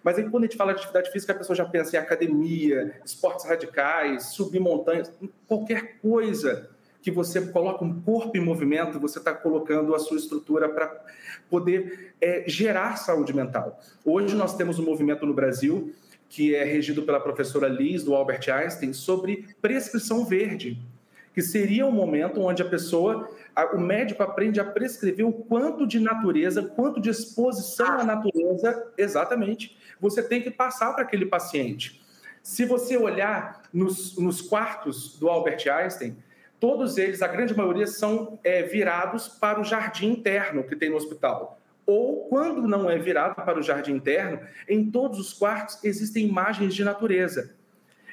mas 0.03 0.17
aí, 0.17 0.29
quando 0.29 0.43
a 0.43 0.47
gente 0.47 0.57
fala 0.57 0.73
de 0.73 0.79
atividade 0.79 1.11
física, 1.11 1.33
a 1.33 1.35
pessoa 1.35 1.55
já 1.55 1.65
pensa 1.65 1.95
em 1.95 1.99
academia, 1.99 2.99
esportes 3.05 3.45
radicais, 3.45 4.27
subir 4.27 4.59
montanhas, 4.59 5.11
qualquer 5.47 5.99
coisa 6.01 6.69
que 7.01 7.11
você 7.11 7.41
coloca 7.47 7.83
um 7.83 8.01
corpo 8.01 8.37
em 8.37 8.39
movimento, 8.39 8.99
você 8.99 9.19
está 9.19 9.33
colocando 9.33 9.95
a 9.95 9.99
sua 9.99 10.17
estrutura 10.17 10.69
para 10.69 11.03
poder 11.49 12.13
é, 12.21 12.43
gerar 12.47 12.95
saúde 12.97 13.33
mental. 13.33 13.79
Hoje 14.05 14.35
nós 14.35 14.55
temos 14.55 14.77
um 14.77 14.85
movimento 14.85 15.25
no 15.25 15.33
Brasil 15.33 15.93
que 16.31 16.55
é 16.55 16.63
regido 16.63 17.03
pela 17.03 17.19
professora 17.19 17.67
Liz, 17.67 18.05
do 18.05 18.15
Albert 18.15 18.49
Einstein, 18.49 18.93
sobre 18.93 19.49
prescrição 19.61 20.23
verde, 20.23 20.81
que 21.33 21.41
seria 21.41 21.85
um 21.85 21.91
momento 21.91 22.39
onde 22.39 22.61
a 22.61 22.65
pessoa, 22.65 23.29
o 23.73 23.77
médico 23.77 24.23
aprende 24.23 24.57
a 24.57 24.63
prescrever 24.63 25.27
o 25.27 25.33
quanto 25.33 25.85
de 25.85 25.99
natureza, 25.99 26.63
quanto 26.63 27.01
de 27.01 27.09
exposição 27.09 27.99
à 27.99 28.03
natureza, 28.05 28.91
exatamente, 28.97 29.77
você 30.01 30.23
tem 30.23 30.41
que 30.41 30.49
passar 30.49 30.93
para 30.93 31.03
aquele 31.03 31.27
paciente. 31.27 32.01
Se 32.41 32.65
você 32.65 32.97
olhar 32.97 33.61
nos, 33.71 34.17
nos, 34.17 34.41
quartos 34.41 35.17
do 35.19 35.29
Albert 35.29 35.63
Einstein, 35.71 36.17
todos 36.59 36.97
eles, 36.97 37.21
a 37.21 37.27
grande 37.27 37.55
maioria, 37.55 37.85
são 37.85 38.39
é, 38.43 38.63
virados 38.63 39.27
para 39.27 39.61
o 39.61 39.63
jardim 39.63 40.11
interno 40.11 40.63
que 40.63 40.75
tem 40.75 40.89
no 40.89 40.95
hospital. 40.95 41.59
Ou, 41.85 42.25
quando 42.29 42.67
não 42.67 42.89
é 42.89 42.97
virado 42.97 43.35
para 43.35 43.59
o 43.59 43.61
jardim 43.61 43.93
interno, 43.93 44.39
em 44.67 44.89
todos 44.89 45.19
os 45.19 45.33
quartos 45.33 45.83
existem 45.83 46.25
imagens 46.25 46.73
de 46.73 46.83
natureza. 46.83 47.55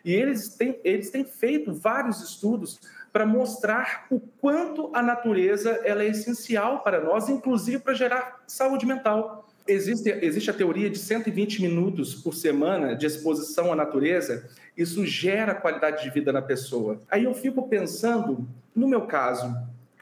E 0.05 0.13
eles 0.13 0.51
têm, 0.57 0.79
eles 0.85 1.11
têm 1.11 1.25
feito 1.25 1.73
vários 1.73 2.23
estudos 2.23 2.81
para 3.13 3.25
mostrar 3.25 4.07
o 4.11 4.21
quanto 4.21 4.91
a 4.95 5.03
natureza 5.03 5.81
ela 5.85 6.03
é 6.03 6.09
essencial 6.09 6.83
para 6.83 7.01
nós, 7.01 7.29
inclusive 7.29 7.79
para 7.79 7.95
gerar 7.95 8.43
saúde 8.47 8.85
mental 8.85 9.48
existe, 9.69 10.09
existe 10.23 10.51
a 10.51 10.55
teoria 10.55 10.89
de 10.89 10.99
120 10.99 11.63
minutos 11.63 12.15
por 12.15 12.35
semana 12.35 12.97
de 12.97 13.07
exposição 13.07 13.73
à 13.73 13.77
natureza, 13.77 14.49
isso 14.77 15.05
gera 15.05 15.55
qualidade 15.55 16.03
de 16.03 16.11
vida 16.11 16.33
na 16.33 16.41
pessoa. 16.41 17.01
Aí 17.11 17.25
eu 17.25 17.35
fico 17.35 17.69
pensando, 17.69 18.49
no 18.75 18.89
meu 18.89 19.03
caso, 19.03 19.55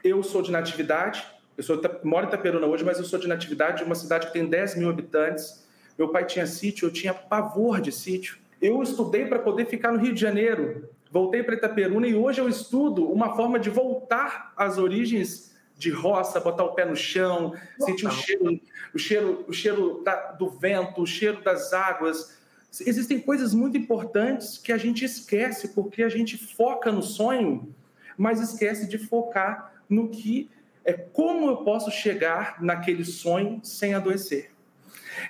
eu 0.04 0.22
sou 0.22 0.40
de 0.40 0.52
natividade, 0.52 1.26
Eu 1.58 1.64
sou, 1.64 1.80
moro 2.04 2.26
em 2.26 2.28
Itaperuna 2.28 2.66
hoje, 2.66 2.84
mas 2.84 2.98
eu 2.98 3.04
sou 3.04 3.18
de 3.18 3.26
natividade 3.26 3.78
de 3.78 3.84
uma 3.84 3.94
cidade 3.94 4.26
que 4.26 4.32
tem 4.34 4.46
10 4.46 4.76
mil 4.76 4.90
habitantes. 4.90 5.66
Meu 5.96 6.10
pai 6.10 6.26
tinha 6.26 6.46
sítio, 6.46 6.86
eu 6.86 6.92
tinha 6.92 7.14
pavor 7.14 7.80
de 7.80 7.90
sítio. 7.90 8.36
Eu 8.60 8.82
estudei 8.82 9.24
para 9.24 9.38
poder 9.38 9.64
ficar 9.64 9.90
no 9.90 9.98
Rio 9.98 10.12
de 10.12 10.20
Janeiro. 10.20 10.90
Voltei 11.10 11.42
para 11.42 11.54
Itaperuna 11.54 12.06
e 12.06 12.14
hoje 12.14 12.42
eu 12.42 12.48
estudo 12.48 13.10
uma 13.10 13.34
forma 13.34 13.58
de 13.58 13.70
voltar 13.70 14.52
às 14.54 14.76
origens 14.76 15.55
de 15.76 15.90
roça, 15.90 16.40
botar 16.40 16.64
o 16.64 16.74
pé 16.74 16.84
no 16.84 16.96
chão, 16.96 17.54
sentir 17.78 18.06
o 18.06 18.10
cheiro, 18.10 18.60
o 18.94 18.98
cheiro, 18.98 19.44
o 19.46 19.52
cheiro 19.52 20.02
da, 20.02 20.32
do 20.32 20.48
vento, 20.48 21.02
o 21.02 21.06
cheiro 21.06 21.42
das 21.42 21.72
águas. 21.72 22.36
Existem 22.80 23.20
coisas 23.20 23.52
muito 23.52 23.76
importantes 23.76 24.58
que 24.58 24.72
a 24.72 24.78
gente 24.78 25.04
esquece 25.04 25.68
porque 25.68 26.02
a 26.02 26.08
gente 26.08 26.36
foca 26.38 26.90
no 26.90 27.02
sonho, 27.02 27.74
mas 28.16 28.40
esquece 28.40 28.88
de 28.88 28.98
focar 28.98 29.74
no 29.88 30.08
que 30.08 30.50
é 30.84 30.92
como 30.92 31.48
eu 31.48 31.58
posso 31.58 31.90
chegar 31.90 32.62
naquele 32.62 33.04
sonho 33.04 33.60
sem 33.62 33.92
adoecer. 33.92 34.50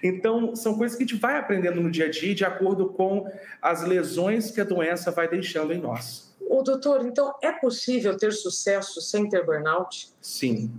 Então, 0.02 0.54
são 0.54 0.76
coisas 0.76 0.96
que 0.96 1.04
a 1.04 1.06
gente 1.06 1.18
vai 1.18 1.38
aprendendo 1.38 1.80
no 1.80 1.90
dia 1.90 2.06
a 2.06 2.10
dia 2.10 2.34
de 2.34 2.44
acordo 2.44 2.88
com 2.90 3.30
as 3.62 3.82
lesões 3.82 4.50
que 4.50 4.60
a 4.60 4.64
doença 4.64 5.10
vai 5.10 5.28
deixando 5.28 5.72
em 5.72 5.78
nós. 5.78 6.25
O 6.48 6.62
doutor, 6.62 7.04
então 7.04 7.34
é 7.42 7.52
possível 7.52 8.16
ter 8.16 8.32
sucesso 8.32 9.00
sem 9.00 9.28
ter 9.28 9.44
burnout? 9.44 10.10
Sim, 10.20 10.72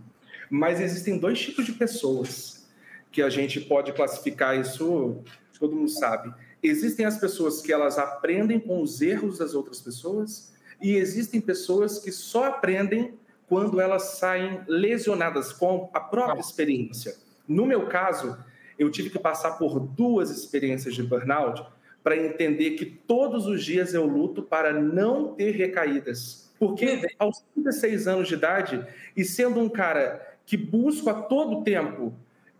mas 0.49 0.79
existem 0.79 1.17
dois 1.17 1.39
tipos 1.39 1.65
de 1.65 1.73
pessoas 1.73 2.65
que 3.11 3.21
a 3.21 3.29
gente 3.29 3.59
pode 3.59 3.91
classificar 3.93 4.57
isso, 4.57 5.17
todo 5.59 5.75
mundo 5.75 5.89
sabe. 5.89 6.33
Existem 6.63 7.05
as 7.05 7.17
pessoas 7.17 7.61
que 7.61 7.73
elas 7.73 7.97
aprendem 7.97 8.59
com 8.59 8.81
os 8.81 9.01
erros 9.01 9.37
das 9.37 9.53
outras 9.53 9.81
pessoas 9.81 10.53
e 10.81 10.95
existem 10.95 11.41
pessoas 11.41 11.99
que 11.99 12.11
só 12.11 12.45
aprendem 12.45 13.17
quando 13.47 13.79
elas 13.79 14.17
saem 14.17 14.61
lesionadas 14.67 15.51
com 15.51 15.89
a 15.93 15.99
própria 15.99 16.39
experiência. 16.39 17.15
No 17.47 17.65
meu 17.65 17.87
caso, 17.87 18.37
eu 18.77 18.91
tive 18.91 19.09
que 19.09 19.19
passar 19.19 19.51
por 19.51 19.79
duas 19.79 20.29
experiências 20.29 20.93
de 20.93 21.03
burnout 21.03 21.63
para 22.07 22.15
entender 22.15 22.71
que 22.71 22.85
todos 22.85 23.47
os 23.47 23.65
dias 23.65 23.93
eu 23.93 24.05
luto 24.05 24.41
para 24.41 24.71
não 24.71 25.35
ter 25.35 25.51
recaídas. 25.51 26.49
Porque 26.57 27.05
aos 27.19 27.43
36 27.53 28.07
anos 28.07 28.29
de 28.29 28.35
idade, 28.35 28.87
e 29.13 29.25
sendo 29.25 29.59
um 29.59 29.67
cara 29.67 30.25
que 30.45 30.55
busco 30.55 31.09
a 31.09 31.13
todo 31.13 31.65
tempo 31.65 32.13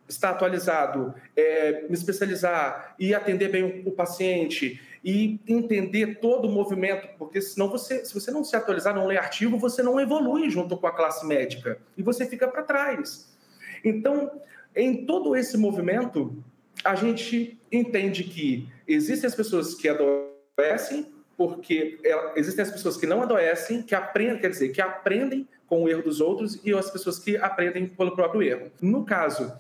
estar 0.06 0.32
atualizado, 0.32 1.16
é, 1.34 1.86
me 1.88 1.94
especializar 1.94 2.94
e 3.00 3.16
atender 3.16 3.48
bem 3.48 3.84
o, 3.86 3.92
paciente 3.92 4.82
e 5.02 5.40
entender 5.48 6.20
todo 6.20 6.50
o 6.50 6.52
movimento, 6.52 7.08
porque 7.18 7.40
senão 7.40 7.70
você, 7.70 8.04
se 8.04 8.14
você 8.14 8.30
não 8.32 8.44
se 8.44 8.54
atualizar, 8.54 8.94
não 8.94 9.08
ler 9.08 9.18
artigo, 9.18 9.58
você 9.58 9.82
não 9.82 9.98
evolui 9.98 10.50
junto 10.50 10.76
com 10.76 10.88
a 10.88 10.92
classe 10.92 11.26
médica 11.26 11.80
e 11.98 12.04
você 12.04 12.26
fica 12.26 12.50
para 12.50 12.64
trás. 12.64 13.34
Então, 13.82 14.30
em 14.76 15.06
todo 15.06 15.38
esse 15.38 15.58
movimento, 15.58 16.36
a 16.84 16.96
gente 16.96 17.58
entende 17.72 18.26
que 18.26 18.76
existem 18.88 19.28
as 19.28 19.36
pessoas 19.36 19.76
que 19.76 19.90
adoecem, 19.90 21.12
porque 21.36 22.00
existem 22.36 22.64
as 22.64 22.72
pessoas 22.72 22.98
que 22.98 23.06
não 23.06 23.22
adoecem, 23.22 23.82
que 23.84 23.94
aprendem, 23.94 24.40
quer 24.40 24.50
dizer, 24.50 24.70
que 24.70 24.82
aprendem 24.82 25.48
com 25.68 25.84
o 25.84 25.90
erro 25.90 26.02
dos 26.02 26.22
outros 26.22 26.60
e 26.64 26.74
as 26.74 26.90
pessoas 26.90 27.20
que 27.20 27.38
aprendem 27.38 27.88
pelo 27.88 28.16
próprio 28.16 28.42
erro. 28.42 28.72
No 28.82 29.06
caso, 29.06 29.52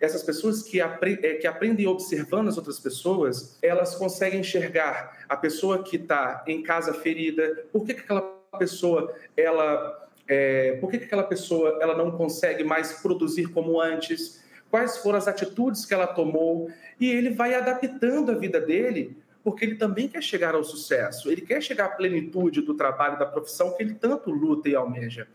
essas 0.00 0.22
pessoas 0.22 0.62
que, 0.62 0.80
apre 0.80 1.18
é, 1.22 1.34
que 1.34 1.46
aprendem 1.46 1.86
observando 1.86 2.48
as 2.48 2.56
outras 2.56 2.78
pessoas, 2.78 3.58
elas 3.62 3.94
conseguem 3.94 4.40
enxergar 4.40 5.24
a 5.28 5.36
pessoa 5.36 5.82
que 5.82 5.96
está 5.96 6.44
em 6.46 6.62
casa 6.62 6.92
ferida, 6.92 7.64
por 7.72 7.84
que, 7.84 7.94
que 7.94 8.00
aquela 8.00 8.22
pessoa 8.58 9.14
ela 9.36 10.00
é, 10.26 10.76
por 10.80 10.90
que, 10.90 10.98
que 10.98 11.04
aquela 11.04 11.24
pessoa 11.24 11.78
ela 11.80 11.96
não 11.96 12.10
consegue 12.12 12.64
mais 12.64 12.94
produzir 12.94 13.48
como 13.48 13.80
antes, 13.80 14.42
quais 14.74 14.96
foram 14.96 15.18
as 15.18 15.28
atitudes 15.28 15.84
que 15.84 15.94
ela 15.94 16.08
tomou, 16.08 16.68
e 16.98 17.08
ele 17.08 17.30
vai 17.30 17.54
adaptando 17.54 18.32
a 18.32 18.34
vida 18.34 18.60
dele, 18.60 19.16
porque 19.44 19.64
ele 19.64 19.76
também 19.76 20.08
quer 20.08 20.20
chegar 20.20 20.56
ao 20.56 20.64
sucesso, 20.64 21.30
ele 21.30 21.42
quer 21.42 21.62
chegar 21.62 21.84
à 21.84 21.88
plenitude 21.90 22.60
do 22.60 22.74
trabalho, 22.74 23.16
da 23.16 23.24
profissão 23.24 23.72
que 23.76 23.84
ele 23.84 23.94
tanto 23.94 24.32
luta 24.32 24.68
e 24.68 24.74
almeja. 24.74 25.28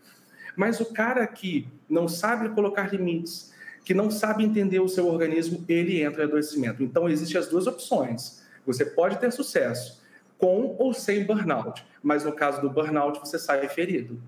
Mas 0.54 0.78
o 0.78 0.92
cara 0.92 1.26
que 1.26 1.66
não 1.88 2.06
sabe 2.06 2.50
colocar 2.50 2.92
limites, 2.92 3.54
que 3.82 3.94
não 3.94 4.10
sabe 4.10 4.44
entender 4.44 4.80
o 4.80 4.90
seu 4.90 5.06
organismo, 5.06 5.64
ele 5.66 6.02
entra 6.02 6.24
em 6.24 6.26
adoecimento. 6.26 6.82
Então, 6.82 7.08
existem 7.08 7.40
as 7.40 7.48
duas 7.48 7.66
opções. 7.66 8.42
Você 8.66 8.84
pode 8.84 9.18
ter 9.18 9.32
sucesso 9.32 10.02
com 10.36 10.76
ou 10.78 10.92
sem 10.92 11.24
burnout, 11.24 11.82
mas 12.02 12.26
no 12.26 12.32
caso 12.32 12.60
do 12.60 12.68
burnout, 12.68 13.18
você 13.18 13.38
sai 13.38 13.66
ferido. 13.70 14.20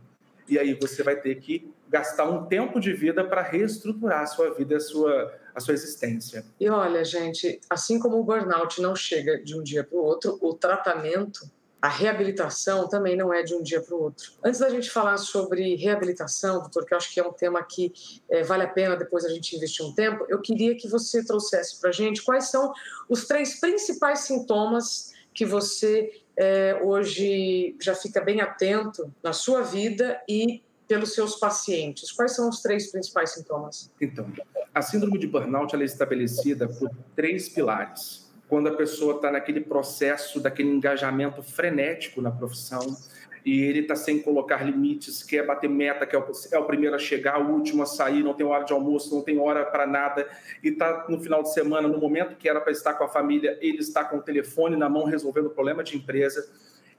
E 0.49 0.59
aí 0.59 0.73
você 0.73 1.03
vai 1.03 1.17
ter 1.17 1.35
que 1.35 1.71
gastar 1.93 2.25
um 2.25 2.47
tempo 2.47 2.81
de 2.81 2.95
vida 2.95 3.23
para 3.23 3.43
reestruturar 3.43 4.23
a 4.23 4.27
sua 4.27 4.55
vida, 4.55 4.79
a 4.79 4.81
sua, 4.81 5.39
a 5.55 5.61
sua 5.61 5.75
existência. 5.75 6.43
E 6.59 6.69
olha, 6.71 7.05
gente, 7.05 7.61
assim 7.69 7.99
como 7.99 8.19
o 8.19 8.25
burnout 8.25 8.81
não 8.81 8.97
chega 8.97 9.39
de 9.45 9.55
um 9.55 9.63
dia 9.63 9.85
para 9.85 9.99
o 9.99 10.03
outro, 10.03 10.39
o 10.41 10.55
tratamento, 10.55 11.41
a 11.83 11.89
reabilitação 11.89 12.89
também 12.89 13.15
não 13.15 13.31
é 13.31 13.43
de 13.43 13.55
um 13.55 13.63
dia 13.63 13.83
para 13.83 13.95
o 13.95 14.05
outro. 14.05 14.33
Antes 14.43 14.61
da 14.61 14.71
gente 14.71 14.89
falar 14.89 15.19
sobre 15.19 15.77
reabilitação, 15.77 16.61
doutor, 16.61 16.87
que 16.87 16.95
eu 16.95 16.99
acho 16.99 17.13
que 17.13 17.21
é 17.21 17.27
um 17.27 17.33
tema 17.33 17.63
que 17.63 17.93
é, 18.31 18.43
vale 18.43 18.63
a 18.63 18.69
pena 18.69 18.97
depois 18.97 19.27
a 19.27 19.29
gente 19.29 19.55
investir 19.55 19.85
um 19.85 19.93
tempo, 19.93 20.25
eu 20.31 20.41
queria 20.41 20.75
que 20.75 20.89
você 20.89 21.23
trouxesse 21.23 21.79
para 21.79 21.91
a 21.91 21.93
gente 21.93 22.23
quais 22.23 22.51
são 22.51 22.73
os 23.07 23.27
três 23.27 23.61
principais 23.61 24.21
sintomas 24.21 25.13
que 25.35 25.45
você 25.45 26.23
é, 26.37 26.81
hoje 26.83 27.77
já 27.81 27.95
fica 27.95 28.21
bem 28.23 28.41
atento 28.41 29.13
na 29.23 29.35
sua 29.35 29.61
vida 29.61 30.19
e 30.27 30.63
pelos 30.93 31.15
seus 31.15 31.37
pacientes? 31.37 32.13
Quais 32.13 32.37
são 32.37 32.51
os 32.51 32.61
três 32.61 32.91
principais 32.91 33.31
sintomas? 33.31 33.91
Então, 33.99 34.31
a 34.75 34.83
síndrome 34.83 35.19
de 35.19 35.27
burnout 35.27 35.75
é 35.75 35.83
estabelecida 35.83 36.69
por 36.69 36.91
três 37.17 37.49
pilares. 37.49 38.31
Quando 38.47 38.69
a 38.69 38.75
pessoa 38.77 39.17
está 39.17 39.31
naquele 39.31 39.63
processo, 39.63 40.39
daquele 40.39 40.69
engajamento 40.69 41.43
frenético 41.43 42.21
na 42.21 42.31
profissão, 42.31 42.95
e 43.43 43.63
ele 43.63 43.81
está 43.81 43.97
sem 43.97 44.21
colocar 44.21 44.63
limites, 44.63 45.23
quer 45.23 45.47
bater 45.47 45.71
meta, 45.71 46.05
que 46.05 46.15
é, 46.15 46.23
é 46.53 46.59
o, 46.59 46.65
primeiro 46.67 46.95
a 46.95 46.99
chegar, 46.99 47.41
o 47.41 47.51
último 47.55 47.83
a 47.85 47.87
sair, 47.87 48.23
não 48.23 48.35
tem 48.35 48.45
hora 48.45 48.63
de 48.63 48.75
almoço, 48.75 49.15
não 49.15 49.23
tem 49.23 49.39
hora 49.39 49.65
para 49.65 49.87
nada, 49.87 50.29
e 50.63 50.69
está 50.69 51.07
no 51.09 51.19
final 51.23 51.43
de 51.43 51.55
semana, 51.55 51.89
no 51.89 51.99
momento 51.99 52.37
que 52.37 52.47
era 52.47 52.61
para 52.61 52.71
estar 52.71 52.93
com 52.93 53.05
a 53.05 53.09
família, 53.09 53.57
ele 53.63 53.79
está 53.79 54.05
com 54.05 54.19
o 54.19 54.23
telefone 54.23 54.77
na 54.77 54.91
mão 54.91 55.05
resolvendo 55.05 55.47
o 55.47 55.51
problema 55.51 55.83
de 55.83 55.97
empresa. 55.97 56.47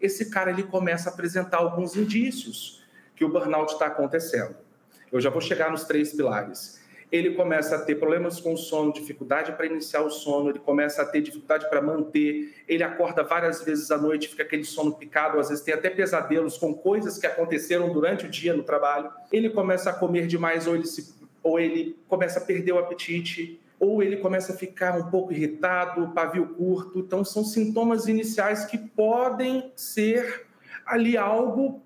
Esse 0.01 0.31
cara 0.31 0.49
ele 0.49 0.63
começa 0.63 1.11
a 1.11 1.13
apresentar 1.13 1.57
alguns 1.57 1.95
indícios 1.95 2.82
que 3.15 3.23
o 3.23 3.29
burnout 3.29 3.73
está 3.73 3.87
acontecendo. 3.87 4.55
Eu 5.11 5.21
já 5.21 5.29
vou 5.29 5.41
chegar 5.41 5.71
nos 5.71 5.83
três 5.83 6.13
pilares. 6.13 6.81
Ele 7.11 7.35
começa 7.35 7.75
a 7.75 7.79
ter 7.79 7.95
problemas 7.95 8.39
com 8.39 8.53
o 8.53 8.57
sono, 8.57 8.91
dificuldade 8.91 9.51
para 9.51 9.67
iniciar 9.67 10.01
o 10.01 10.09
sono, 10.09 10.49
ele 10.49 10.57
começa 10.57 11.03
a 11.03 11.05
ter 11.05 11.21
dificuldade 11.21 11.69
para 11.69 11.79
manter, 11.79 12.51
ele 12.67 12.81
acorda 12.81 13.21
várias 13.21 13.63
vezes 13.63 13.91
à 13.91 13.97
noite, 13.99 14.29
fica 14.29 14.41
aquele 14.41 14.63
sono 14.63 14.95
picado, 14.95 15.39
às 15.39 15.49
vezes 15.49 15.63
tem 15.63 15.75
até 15.75 15.91
pesadelos 15.91 16.57
com 16.57 16.73
coisas 16.73 17.19
que 17.19 17.27
aconteceram 17.27 17.93
durante 17.93 18.25
o 18.25 18.29
dia 18.29 18.55
no 18.55 18.63
trabalho. 18.63 19.11
Ele 19.31 19.51
começa 19.51 19.91
a 19.91 19.93
comer 19.93 20.25
demais 20.25 20.65
ou 20.65 20.73
ele, 20.73 20.87
se, 20.87 21.13
ou 21.43 21.59
ele 21.59 21.95
começa 22.07 22.39
a 22.39 22.41
perder 22.41 22.71
o 22.71 22.79
apetite, 22.79 23.61
ou 23.79 24.01
ele 24.01 24.17
começa 24.17 24.53
a 24.53 24.55
ficar 24.55 24.97
um 24.97 25.11
pouco 25.11 25.33
irritado, 25.33 26.13
pavio 26.15 26.47
curto. 26.55 26.97
Então, 26.97 27.23
são 27.23 27.43
sintomas 27.43 28.07
iniciais 28.07 28.65
que 28.65 28.77
podem 28.77 29.71
ser 29.75 30.47
ali 30.83 31.17
algo 31.17 31.82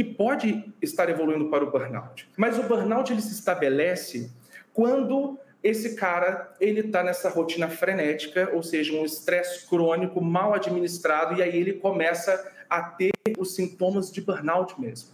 que 0.00 0.04
pode 0.04 0.72
estar 0.80 1.10
evoluindo 1.10 1.50
para 1.50 1.62
o 1.62 1.70
burnout. 1.70 2.26
Mas 2.34 2.58
o 2.58 2.62
burnout 2.62 3.12
ele 3.12 3.20
se 3.20 3.34
estabelece 3.34 4.32
quando 4.72 5.38
esse 5.62 5.94
cara 5.94 6.54
ele 6.58 6.80
está 6.80 7.02
nessa 7.02 7.28
rotina 7.28 7.68
frenética, 7.68 8.48
ou 8.54 8.62
seja, 8.62 8.94
um 8.94 9.04
estresse 9.04 9.68
crônico 9.68 10.18
mal 10.22 10.54
administrado, 10.54 11.34
e 11.34 11.42
aí 11.42 11.54
ele 11.54 11.74
começa 11.74 12.50
a 12.70 12.80
ter 12.80 13.10
os 13.38 13.54
sintomas 13.54 14.10
de 14.10 14.22
burnout 14.22 14.80
mesmo, 14.80 15.10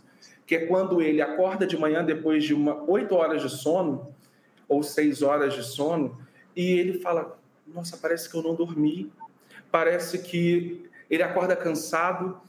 que 0.47 0.55
é 0.55 0.67
quando 0.67 1.03
ele 1.03 1.21
acorda 1.21 1.67
de 1.67 1.77
manhã 1.77 2.05
depois 2.05 2.45
de 2.45 2.55
uma 2.55 2.81
oito 2.89 3.17
horas 3.17 3.43
de 3.43 3.51
sono 3.51 4.15
ou 4.69 4.85
seis 4.85 5.21
horas 5.21 5.53
de 5.53 5.65
sono 5.65 6.17
e 6.55 6.79
ele 6.79 7.01
fala: 7.01 7.37
Nossa, 7.67 7.97
parece 7.97 8.31
que 8.31 8.37
eu 8.37 8.43
não 8.45 8.55
dormi, 8.55 9.11
parece 9.69 10.21
que 10.21 10.89
ele 11.11 11.25
acorda 11.25 11.57
cansado, 11.57 12.41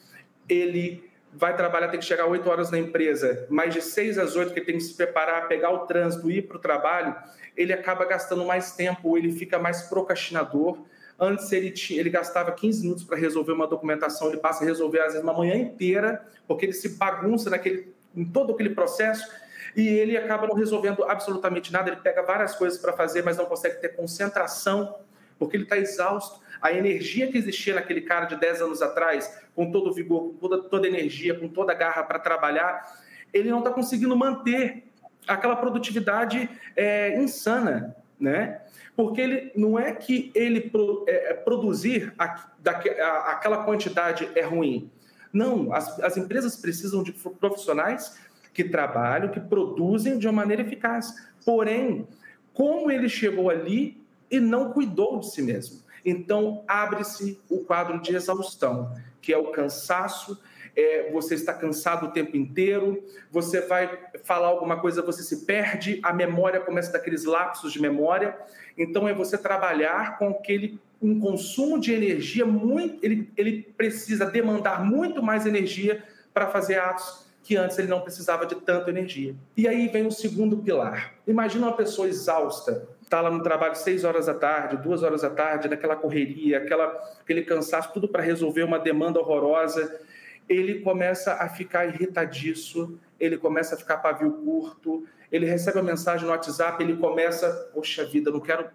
ele 0.47 1.06
vai 1.37 1.55
trabalhar, 1.55 1.87
tem 1.89 1.99
que 1.99 2.05
chegar 2.05 2.25
8 2.25 2.49
horas 2.49 2.71
na 2.71 2.79
empresa, 2.79 3.45
mais 3.47 3.71
de 3.71 3.81
6 3.81 4.17
às 4.17 4.35
8 4.35 4.53
que 4.53 4.61
tem 4.61 4.75
que 4.75 4.83
se 4.83 4.95
preparar, 4.95 5.47
pegar 5.47 5.69
o 5.69 5.85
trânsito, 5.85 6.31
ir 6.31 6.47
para 6.47 6.57
o 6.57 6.59
trabalho, 6.59 7.15
ele 7.55 7.71
acaba 7.71 8.05
gastando 8.05 8.43
mais 8.43 8.71
tempo, 8.71 9.17
ele 9.17 9.31
fica 9.31 9.59
mais 9.59 9.83
procrastinador. 9.83 10.79
Antes 11.19 11.51
ele, 11.51 11.71
tinha, 11.71 11.99
ele 11.99 12.09
gastava 12.09 12.51
15 12.51 12.81
minutos 12.81 13.03
para 13.03 13.17
resolver 13.17 13.51
uma 13.51 13.67
documentação, 13.67 14.29
ele 14.29 14.37
passa 14.37 14.63
a 14.63 14.67
resolver 14.67 14.99
às 14.99 15.13
vezes 15.13 15.21
uma 15.21 15.33
manhã 15.33 15.55
inteira, 15.55 16.25
porque 16.47 16.65
ele 16.65 16.73
se 16.73 16.89
bagunça 16.89 17.49
naquele, 17.49 17.93
em 18.15 18.25
todo 18.25 18.53
aquele 18.53 18.71
processo 18.71 19.27
e 19.75 19.87
ele 19.87 20.17
acaba 20.17 20.47
não 20.47 20.55
resolvendo 20.55 21.03
absolutamente 21.03 21.71
nada. 21.71 21.89
Ele 21.91 22.01
pega 22.01 22.23
várias 22.23 22.55
coisas 22.55 22.79
para 22.79 22.93
fazer, 22.93 23.23
mas 23.23 23.37
não 23.37 23.45
consegue 23.45 23.79
ter 23.79 23.89
concentração, 23.89 24.95
porque 25.37 25.55
ele 25.55 25.63
está 25.63 25.77
exausto 25.77 26.39
a 26.61 26.71
energia 26.71 27.31
que 27.31 27.37
existia 27.37 27.75
naquele 27.75 28.01
cara 28.01 28.25
de 28.25 28.35
10 28.35 28.61
anos 28.61 28.81
atrás, 28.81 29.41
com 29.55 29.71
todo 29.71 29.89
o 29.89 29.93
vigor, 29.93 30.29
com 30.29 30.33
toda, 30.35 30.63
toda 30.63 30.87
energia, 30.87 31.37
com 31.37 31.47
toda 31.47 31.71
a 31.71 31.75
garra 31.75 32.03
para 32.03 32.19
trabalhar, 32.19 32.99
ele 33.33 33.49
não 33.49 33.59
está 33.59 33.71
conseguindo 33.71 34.15
manter 34.15 34.83
aquela 35.27 35.55
produtividade 35.55 36.49
é, 36.75 37.17
insana, 37.19 37.95
né? 38.19 38.61
Porque 38.95 39.21
ele 39.21 39.51
não 39.55 39.77
é 39.77 39.91
que 39.91 40.31
ele 40.33 40.61
pro, 40.61 41.05
é, 41.07 41.31
é 41.31 41.33
produzir 41.33 42.13
a, 42.17 42.49
da, 42.59 42.71
a, 42.71 43.31
aquela 43.31 43.63
quantidade 43.63 44.29
é 44.33 44.41
ruim. 44.41 44.89
Não, 45.31 45.73
as, 45.73 45.99
as 45.99 46.17
empresas 46.17 46.55
precisam 46.55 47.03
de 47.03 47.11
profissionais 47.11 48.17
que 48.53 48.63
trabalham, 48.63 49.29
que 49.29 49.39
produzem 49.39 50.17
de 50.17 50.27
uma 50.27 50.33
maneira 50.33 50.63
eficaz. 50.63 51.13
Porém, 51.45 52.07
como 52.53 52.89
ele 52.89 53.07
chegou 53.07 53.49
ali 53.49 54.03
e 54.31 54.39
não 54.39 54.73
cuidou 54.73 55.19
de 55.19 55.29
si 55.29 55.41
mesmo. 55.41 55.81
Então, 56.09 56.63
abre-se 56.65 57.37
o 57.49 57.65
quadro 57.65 57.99
de 57.99 58.15
exaustão, 58.15 58.95
que 59.21 59.33
é 59.33 59.37
o 59.37 59.51
cansaço, 59.51 60.41
é, 60.73 61.11
você 61.11 61.35
está 61.35 61.53
cansado 61.53 62.05
o 62.05 62.11
tempo 62.11 62.37
inteiro, 62.37 63.03
você 63.29 63.59
vai 63.59 63.99
falar 64.23 64.47
alguma 64.47 64.79
coisa, 64.79 65.01
você 65.01 65.21
se 65.21 65.45
perde, 65.45 65.99
a 66.01 66.13
memória 66.13 66.61
começa 66.61 66.93
daqueles 66.93 67.25
lapsos 67.25 67.73
de 67.73 67.81
memória. 67.81 68.37
Então, 68.77 69.05
é 69.05 69.13
você 69.13 69.37
trabalhar 69.37 70.17
com 70.17 70.29
aquele 70.29 70.79
um 71.01 71.19
consumo 71.19 71.77
de 71.77 71.91
energia 71.91 72.45
muito. 72.45 73.03
Ele, 73.03 73.29
ele 73.35 73.63
precisa 73.75 74.25
demandar 74.25 74.85
muito 74.85 75.21
mais 75.21 75.45
energia 75.45 76.01
para 76.33 76.47
fazer 76.47 76.79
atos 76.79 77.27
que 77.43 77.57
antes 77.57 77.77
ele 77.77 77.87
não 77.87 77.99
precisava 77.99 78.45
de 78.45 78.55
tanta 78.55 78.89
energia. 78.89 79.35
E 79.55 79.67
aí 79.67 79.89
vem 79.89 80.05
o 80.05 80.11
segundo 80.11 80.57
pilar. 80.57 81.15
Imagina 81.27 81.67
uma 81.67 81.75
pessoa 81.75 82.07
exausta, 82.07 82.87
está 83.07 83.21
lá 83.21 83.31
no 83.31 83.41
trabalho 83.41 83.73
seis 83.73 84.03
horas 84.03 84.25
da 84.25 84.33
tarde, 84.33 84.75
duas 84.83 85.01
horas 85.01 85.21
da 85.21 85.29
tarde, 85.29 85.69
naquela 85.69 85.95
correria, 85.95 86.57
aquela, 86.57 86.87
aquele 87.21 87.41
cansaço, 87.41 87.93
tudo 87.93 88.05
para 88.09 88.21
resolver 88.21 88.63
uma 88.63 88.77
demanda 88.77 89.17
horrorosa. 89.17 90.01
Ele 90.47 90.81
começa 90.81 91.33
a 91.35 91.47
ficar 91.47 91.85
irritadiço, 91.85 92.99
ele 93.17 93.37
começa 93.37 93.75
a 93.75 93.77
ficar 93.77 93.97
pavio 93.97 94.29
curto, 94.43 95.05
ele 95.31 95.45
recebe 95.45 95.77
uma 95.77 95.85
mensagem 95.85 96.25
no 96.25 96.33
WhatsApp, 96.33 96.83
ele 96.83 96.97
começa, 96.97 97.71
poxa 97.73 98.03
vida, 98.05 98.29
não 98.29 98.41
quero 98.41 98.69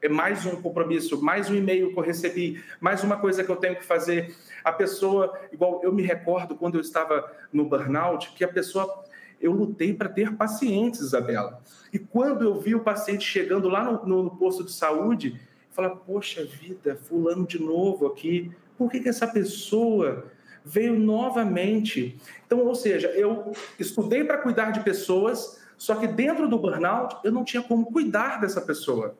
é 0.00 0.08
mais 0.08 0.46
um 0.46 0.60
compromisso, 0.60 1.20
mais 1.20 1.50
um 1.50 1.54
e-mail 1.54 1.92
que 1.92 1.98
eu 1.98 2.02
recebi, 2.02 2.62
mais 2.80 3.02
uma 3.02 3.16
coisa 3.16 3.42
que 3.42 3.50
eu 3.50 3.56
tenho 3.56 3.76
que 3.76 3.84
fazer. 3.84 4.34
A 4.62 4.72
pessoa, 4.72 5.36
igual 5.52 5.80
eu 5.82 5.92
me 5.92 6.02
recordo 6.02 6.54
quando 6.54 6.76
eu 6.76 6.80
estava 6.80 7.32
no 7.52 7.64
burnout, 7.64 8.30
que 8.30 8.44
a 8.44 8.48
pessoa, 8.48 9.04
eu 9.40 9.52
lutei 9.52 9.94
para 9.94 10.08
ter 10.08 10.34
pacientes, 10.34 11.00
Isabela. 11.00 11.62
E 11.92 11.98
quando 11.98 12.44
eu 12.44 12.58
vi 12.58 12.74
o 12.74 12.80
paciente 12.80 13.24
chegando 13.24 13.68
lá 13.68 13.84
no, 13.84 14.06
no, 14.06 14.22
no 14.24 14.30
posto 14.30 14.64
de 14.64 14.72
saúde, 14.72 15.40
falar, 15.70 15.90
poxa 15.90 16.44
vida, 16.44 16.96
fulano 16.96 17.46
de 17.46 17.60
novo 17.60 18.06
aqui, 18.06 18.50
por 18.76 18.90
que, 18.90 19.00
que 19.00 19.08
essa 19.08 19.26
pessoa 19.26 20.26
veio 20.64 20.98
novamente? 20.98 22.16
Então, 22.46 22.60
ou 22.60 22.74
seja, 22.74 23.08
eu 23.08 23.52
estudei 23.78 24.24
para 24.24 24.38
cuidar 24.38 24.70
de 24.70 24.80
pessoas, 24.80 25.60
só 25.76 25.94
que 25.94 26.06
dentro 26.06 26.48
do 26.48 26.58
burnout 26.58 27.16
eu 27.24 27.32
não 27.32 27.44
tinha 27.44 27.62
como 27.62 27.86
cuidar 27.86 28.40
dessa 28.40 28.60
pessoa 28.60 29.16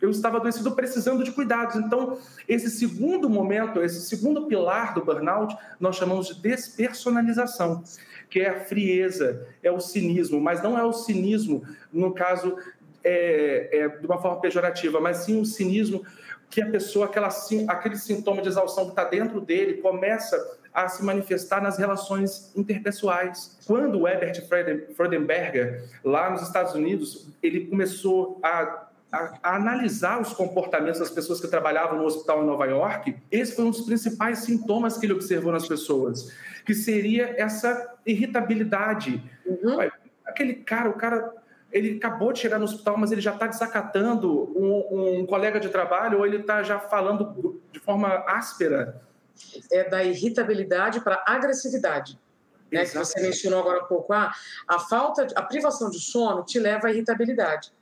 eu 0.00 0.10
estava 0.10 0.38
adoecido 0.38 0.72
precisando 0.72 1.22
de 1.22 1.32
cuidados. 1.32 1.76
Então, 1.76 2.18
esse 2.48 2.70
segundo 2.70 3.28
momento, 3.28 3.82
esse 3.82 4.00
segundo 4.02 4.46
pilar 4.46 4.94
do 4.94 5.04
burnout, 5.04 5.56
nós 5.78 5.96
chamamos 5.96 6.28
de 6.28 6.40
despersonalização, 6.40 7.82
que 8.30 8.40
é 8.40 8.48
a 8.48 8.60
frieza, 8.60 9.46
é 9.62 9.70
o 9.70 9.80
cinismo, 9.80 10.40
mas 10.40 10.62
não 10.62 10.78
é 10.78 10.84
o 10.84 10.92
cinismo, 10.92 11.62
no 11.92 12.14
caso, 12.14 12.56
é, 13.02 13.68
é, 13.72 13.88
de 13.88 14.06
uma 14.06 14.18
forma 14.22 14.40
pejorativa, 14.40 15.00
mas 15.00 15.18
sim 15.18 15.40
o 15.40 15.44
cinismo 15.44 16.02
que 16.48 16.62
a 16.62 16.70
pessoa, 16.70 17.06
aquela, 17.06 17.28
aquele 17.68 17.96
sintoma 17.96 18.40
de 18.42 18.48
exaustão 18.48 18.84
que 18.84 18.90
está 18.90 19.04
dentro 19.04 19.40
dele, 19.40 19.74
começa 19.74 20.58
a 20.72 20.88
se 20.88 21.04
manifestar 21.04 21.60
nas 21.60 21.78
relações 21.78 22.52
interpessoais. 22.56 23.58
Quando 23.66 24.00
o 24.00 24.08
Herbert 24.08 24.46
Freudenberger, 24.96 25.84
lá 26.04 26.30
nos 26.30 26.42
Estados 26.42 26.74
Unidos, 26.74 27.28
ele 27.42 27.66
começou 27.66 28.38
a 28.42 28.88
a, 29.12 29.38
a, 29.42 29.56
analisar 29.56 30.20
os 30.20 30.32
comportamentos 30.32 31.00
das 31.00 31.10
pessoas 31.10 31.40
que 31.40 31.48
trabalhavam 31.48 31.98
no 31.98 32.04
hospital 32.04 32.42
em 32.42 32.46
Nova 32.46 32.64
York, 32.66 33.16
esse 33.30 33.54
foi 33.54 33.64
um 33.64 33.70
dos 33.70 33.80
principais 33.80 34.40
sintomas 34.40 34.96
que 34.96 35.06
ele 35.06 35.12
observou 35.12 35.52
nas 35.52 35.66
pessoas, 35.66 36.32
que 36.64 36.74
seria 36.74 37.34
essa 37.36 37.94
irritabilidade. 38.06 39.22
Uhum. 39.46 39.88
Aquele 40.24 40.54
cara, 40.54 40.88
o 40.88 40.94
cara, 40.94 41.32
ele 41.72 41.96
acabou 41.96 42.32
de 42.32 42.38
chegar 42.38 42.58
no 42.58 42.64
hospital, 42.64 42.96
mas 42.96 43.12
ele 43.12 43.20
já 43.20 43.32
está 43.32 43.46
desacatando 43.46 44.52
um, 44.56 45.20
um, 45.20 45.26
colega 45.26 45.60
de 45.60 45.68
trabalho 45.68 46.18
ou 46.18 46.26
ele 46.26 46.38
está 46.38 46.62
já 46.62 46.78
falando 46.78 47.60
de 47.72 47.80
forma 47.80 48.24
áspera. 48.26 49.00
É 49.72 49.88
da 49.88 50.04
irritabilidade 50.04 51.00
para 51.00 51.22
agressividade. 51.26 52.18
Né, 52.70 52.84
que 52.84 52.96
você 52.96 53.20
mencionou 53.20 53.60
agora 53.60 53.80
há 53.80 53.84
pouco, 53.84 54.12
ah, 54.12 54.32
a 54.68 54.78
falta, 54.78 55.26
a 55.34 55.42
privação 55.42 55.90
de 55.90 55.98
sono 55.98 56.44
te 56.44 56.56
leva 56.60 56.86
à 56.86 56.90
irritabilidade. 56.92 57.72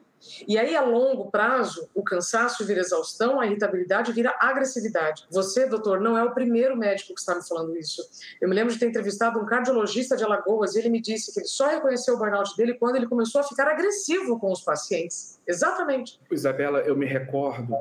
E 0.46 0.59
aí, 0.59 0.76
a 0.76 0.83
longo 0.83 1.31
prazo, 1.31 1.88
o 1.94 2.02
cansaço 2.02 2.64
vira 2.64 2.81
exaustão, 2.81 3.40
a 3.40 3.46
irritabilidade 3.46 4.12
vira 4.12 4.35
agressividade. 4.38 5.26
Você, 5.31 5.66
doutor, 5.66 6.00
não 6.00 6.16
é 6.16 6.24
o 6.24 6.33
primeiro 6.33 6.76
médico 6.76 7.14
que 7.14 7.20
está 7.20 7.35
me 7.35 7.46
falando 7.46 7.76
isso. 7.76 8.02
Eu 8.40 8.48
me 8.48 8.54
lembro 8.54 8.72
de 8.72 8.78
ter 8.78 8.87
entrevistado 8.87 9.38
um 9.38 9.46
cardiologista 9.46 10.16
de 10.16 10.24
Alagoas 10.24 10.74
e 10.74 10.81
ele 10.81 10.90
me 10.90 11.00
disse 11.00 11.33
que 11.33 11.40
ele 11.40 11.46
só 11.46 11.68
reconheceu 11.68 12.14
o 12.14 12.18
burnout 12.18 12.57
dele 12.57 12.74
quando 12.74 12.96
ele 12.96 13.07
começou 13.07 13.40
a 13.40 13.44
ficar 13.44 13.68
agressivo 13.68 14.38
com 14.38 14.52
os 14.52 14.62
pacientes. 14.62 15.40
Exatamente. 15.46 16.20
Isabela, 16.31 16.81
eu 16.81 16.96
me 16.96 17.07
recordo 17.07 17.76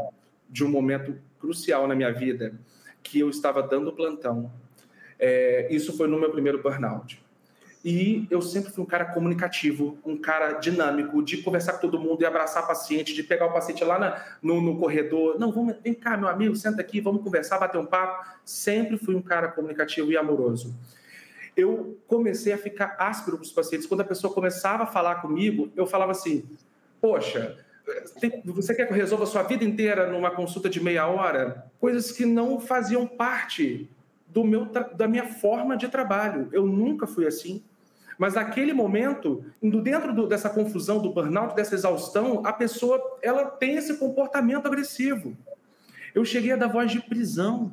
de 0.49 0.63
um 0.63 0.69
momento 0.69 1.17
crucial 1.39 1.87
na 1.87 1.95
minha 1.95 2.11
vida 2.11 2.53
que 3.03 3.19
eu 3.19 3.29
estava 3.29 3.63
dando 3.63 3.91
plantão. 3.93 4.51
É, 5.19 5.67
isso 5.71 5.95
foi 5.95 6.07
no 6.07 6.19
meu 6.19 6.31
primeiro 6.31 6.61
burnout. 6.61 7.25
E 7.89 8.27
eu 8.29 8.41
sempre 8.41 8.69
fui 8.69 8.83
um 8.83 8.85
cara 8.85 9.05
comunicativo, 9.05 9.97
um 10.05 10.17
cara 10.17 10.59
dinâmico, 10.59 11.23
de 11.23 11.37
conversar 11.37 11.71
com 11.71 11.79
todo 11.79 11.97
mundo 11.97 12.21
e 12.21 12.25
abraçar 12.25 12.67
paciente, 12.67 13.13
de 13.13 13.23
pegar 13.23 13.45
o 13.45 13.53
paciente 13.53 13.81
lá 13.81 13.97
na, 13.97 14.21
no, 14.43 14.59
no, 14.59 14.77
corredor. 14.77 15.39
Não, 15.39 15.53
vamos, 15.53 15.77
vem 15.81 15.93
cá, 15.93 16.17
meu 16.17 16.27
amigo, 16.27 16.53
senta 16.53 16.81
aqui, 16.81 16.99
vamos 16.99 17.23
conversar, 17.23 17.57
bater 17.57 17.77
um 17.77 17.85
papo. 17.85 18.27
Sempre 18.43 18.97
fui 18.97 19.15
um 19.15 19.21
cara 19.21 19.47
comunicativo 19.47 20.11
e 20.11 20.17
amoroso. 20.17 20.75
Eu 21.55 21.97
comecei 22.07 22.51
a 22.51 22.57
ficar 22.57 22.97
áspero 22.99 23.37
com 23.37 23.43
os 23.43 23.53
pacientes. 23.53 23.87
Quando 23.87 24.01
a 24.01 24.03
pessoa 24.03 24.33
começava 24.33 24.83
a 24.83 24.87
falar 24.87 25.21
comigo, 25.21 25.71
eu 25.73 25.87
falava 25.87 26.11
assim: 26.11 26.43
Poxa, 26.99 27.55
você 28.43 28.75
quer 28.75 28.85
que 28.85 28.91
eu 28.91 28.97
resolva 28.97 29.23
a 29.23 29.27
sua 29.27 29.43
vida 29.43 29.63
inteira 29.63 30.11
numa 30.11 30.31
consulta 30.31 30.69
de 30.69 30.83
meia 30.83 31.07
hora? 31.07 31.71
Coisas 31.79 32.11
que 32.11 32.25
não 32.25 32.59
faziam 32.59 33.07
parte 33.07 33.89
do 34.27 34.43
meu, 34.43 34.65
da 34.65 35.07
minha 35.07 35.25
forma 35.25 35.77
de 35.77 35.87
trabalho. 35.87 36.49
Eu 36.51 36.65
nunca 36.65 37.07
fui 37.07 37.25
assim. 37.25 37.63
Mas 38.17 38.33
naquele 38.33 38.73
momento, 38.73 39.45
dentro 39.61 40.13
do, 40.13 40.27
dessa 40.27 40.49
confusão, 40.49 40.99
do 40.99 41.11
burnout, 41.11 41.55
dessa 41.55 41.75
exaustão, 41.75 42.41
a 42.45 42.51
pessoa 42.51 43.19
ela 43.21 43.45
tem 43.45 43.75
esse 43.75 43.97
comportamento 43.97 44.65
agressivo. 44.65 45.37
Eu 46.15 46.25
cheguei 46.25 46.51
a 46.51 46.55
dar 46.55 46.67
voz 46.67 46.91
de 46.91 46.99
prisão 46.99 47.71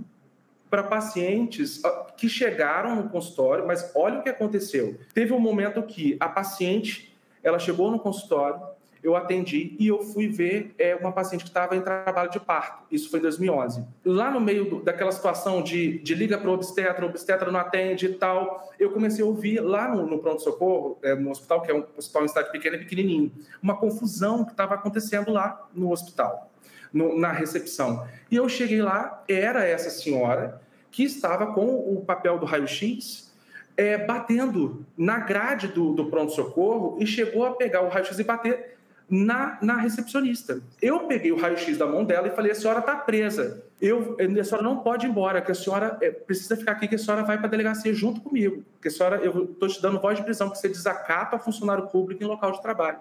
para 0.69 0.83
pacientes 0.83 1.81
que 2.17 2.29
chegaram 2.29 2.97
no 2.97 3.09
consultório, 3.09 3.67
mas 3.67 3.91
olha 3.95 4.19
o 4.19 4.23
que 4.23 4.29
aconteceu. 4.29 4.99
Teve 5.15 5.33
um 5.33 5.39
momento 5.39 5.83
que 5.83 6.17
a 6.21 6.29
paciente 6.29 7.17
ela 7.43 7.59
chegou 7.59 7.91
no 7.91 7.99
consultório, 7.99 8.61
eu 9.05 9.15
atendi 9.15 9.77
e 9.79 9.87
eu 9.87 10.03
fui 10.03 10.27
ver 10.27 10.75
é, 10.79 10.97
uma 10.97 11.13
paciente 11.13 11.45
que 11.45 11.51
estava 11.51 11.77
em 11.77 11.83
trabalho 11.83 12.31
de 12.31 12.41
parto. 12.41 12.85
Isso 12.91 13.11
foi 13.11 13.19
em 13.19 13.23
2011. 13.23 13.85
Lá 14.03 14.31
no 14.31 14.41
meio 14.41 14.65
do, 14.65 14.83
daquela 14.83 15.13
situação 15.13 15.63
de, 15.63 15.99
de 15.99 16.15
liga 16.15 16.39
para 16.39 16.49
o 16.49 16.55
obstetra, 16.55 17.05
o 17.05 17.11
obstetra 17.11 17.53
não 17.53 17.61
atende 17.61 18.07
e 18.07 18.15
tal, 18.15 18.73
eu 18.81 18.91
comecei 18.93 19.23
a 19.23 19.27
ouvir 19.27 19.61
lá 19.61 19.95
no, 19.95 20.07
no 20.07 20.19
pronto-socorro, 20.21 20.99
é, 21.03 21.15
no 21.15 21.31
hospital, 21.31 21.61
que 21.61 21.71
é 21.71 21.75
um 21.75 21.85
hospital 21.99 22.25
em 22.25 22.29
cidade 22.29 22.51
pequena 22.51 22.77
e 22.77 22.79
pequenininho, 22.79 23.31
uma 23.63 23.77
confusão 23.77 24.43
que 24.43 24.53
estava 24.53 24.75
acontecendo 24.75 25.31
lá 25.31 25.69
no 25.75 25.93
hospital, 25.93 26.51
no, 26.91 27.19
na 27.19 27.31
recepção. 27.31 28.09
E 28.31 28.37
eu 28.37 28.49
cheguei 28.49 28.81
lá, 28.81 29.23
era 29.29 29.67
essa 29.67 29.91
senhora 29.91 30.63
que 30.91 31.05
estava 31.05 31.49
com 31.49 31.67
o 31.95 32.03
papel 32.07 32.39
do 32.39 32.47
raio-x 32.47 33.35
é, 33.77 33.99
batendo 33.99 34.87
na 34.97 35.19
grade 35.19 35.69
do, 35.69 35.93
do 35.93 36.07
pronto-socorro 36.07 36.97
e 37.01 37.07
chegou 37.07 37.45
a 37.45 37.53
pegar 37.53 37.83
o 37.83 37.89
raio-x 37.89 38.19
e 38.19 38.25
bater 38.25 38.74
na, 39.09 39.59
na 39.61 39.77
recepcionista. 39.77 40.61
Eu 40.81 41.01
peguei 41.01 41.31
o 41.31 41.37
raio-x 41.37 41.77
da 41.77 41.87
mão 41.87 42.05
dela 42.05 42.29
e 42.29 42.31
falei: 42.31 42.53
a 42.53 42.55
senhora 42.55 42.81
está 42.81 42.97
presa. 42.97 43.63
Eu, 43.81 44.17
a 44.19 44.45
senhora 44.45 44.63
não 44.63 44.79
pode 44.79 45.07
ir 45.07 45.11
embora, 45.11 45.43
que 45.43 45.53
a 45.53 45.55
senhora 45.55 45.99
é, 46.01 46.11
precisa 46.11 46.57
ficar 46.57 46.73
aqui, 46.73 46.89
que 46.89 46.95
a 46.95 46.99
senhora 46.99 47.23
vai 47.23 47.37
para 47.37 47.47
a 47.47 47.51
delegacia 47.51 47.93
junto 47.93 48.21
comigo. 48.21 48.65
Que 48.81 48.89
a 48.89 48.91
senhora, 48.91 49.17
eu 49.17 49.45
estou 49.45 49.69
te 49.69 49.81
dando 49.83 50.01
voz 50.01 50.17
de 50.17 50.25
prisão, 50.25 50.49
que 50.49 50.59
você 50.59 50.69
desacata 50.69 51.37
a 51.37 51.39
funcionário 51.39 51.87
público 51.89 52.23
em 52.23 52.27
local 52.27 52.53
de 52.53 52.63
trabalho. 52.63 52.99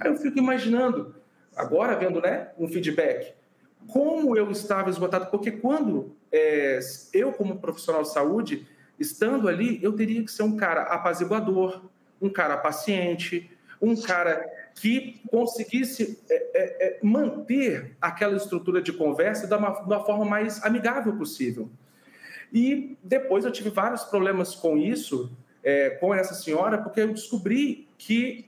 Aí 0.00 0.08
eu 0.08 0.16
fico 0.16 0.38
imaginando, 0.38 1.14
agora 1.56 1.96
vendo 1.96 2.20
né, 2.20 2.48
um 2.58 2.68
feedback, 2.68 3.34
como 3.88 4.36
eu 4.36 4.50
estava 4.50 4.88
esgotado, 4.88 5.26
porque 5.26 5.50
quando 5.50 6.14
é, 6.30 6.78
eu, 7.12 7.32
como 7.32 7.58
profissional 7.58 8.02
de 8.02 8.12
saúde, 8.12 8.66
estando 8.98 9.48
ali, 9.48 9.82
eu 9.82 9.92
teria 9.92 10.22
que 10.22 10.30
ser 10.30 10.42
um 10.42 10.56
cara 10.56 10.82
apaziguador, 10.82 11.82
um 12.20 12.28
cara 12.28 12.56
paciente, 12.56 13.50
um 13.80 14.00
cara 14.00 14.44
que 14.74 15.20
conseguisse 15.30 16.18
é, 16.28 16.34
é, 16.34 16.86
é, 16.86 16.98
manter 17.02 17.96
aquela 18.00 18.36
estrutura 18.36 18.82
de 18.82 18.92
conversa 18.92 19.46
da, 19.46 19.56
uma, 19.56 20.04
forma 20.04 20.24
mais 20.24 20.62
amigável 20.64 21.16
possível. 21.16 21.70
E 22.52 22.96
depois 23.02 23.44
eu 23.44 23.52
tive 23.52 23.70
vários 23.70 24.04
problemas 24.04 24.54
com 24.54 24.76
isso, 24.76 25.30
é, 25.62 25.90
com 25.90 26.14
essa 26.14 26.34
senhora, 26.34 26.78
porque 26.78 27.00
eu 27.00 27.12
descobri 27.12 27.88
que 27.96 28.46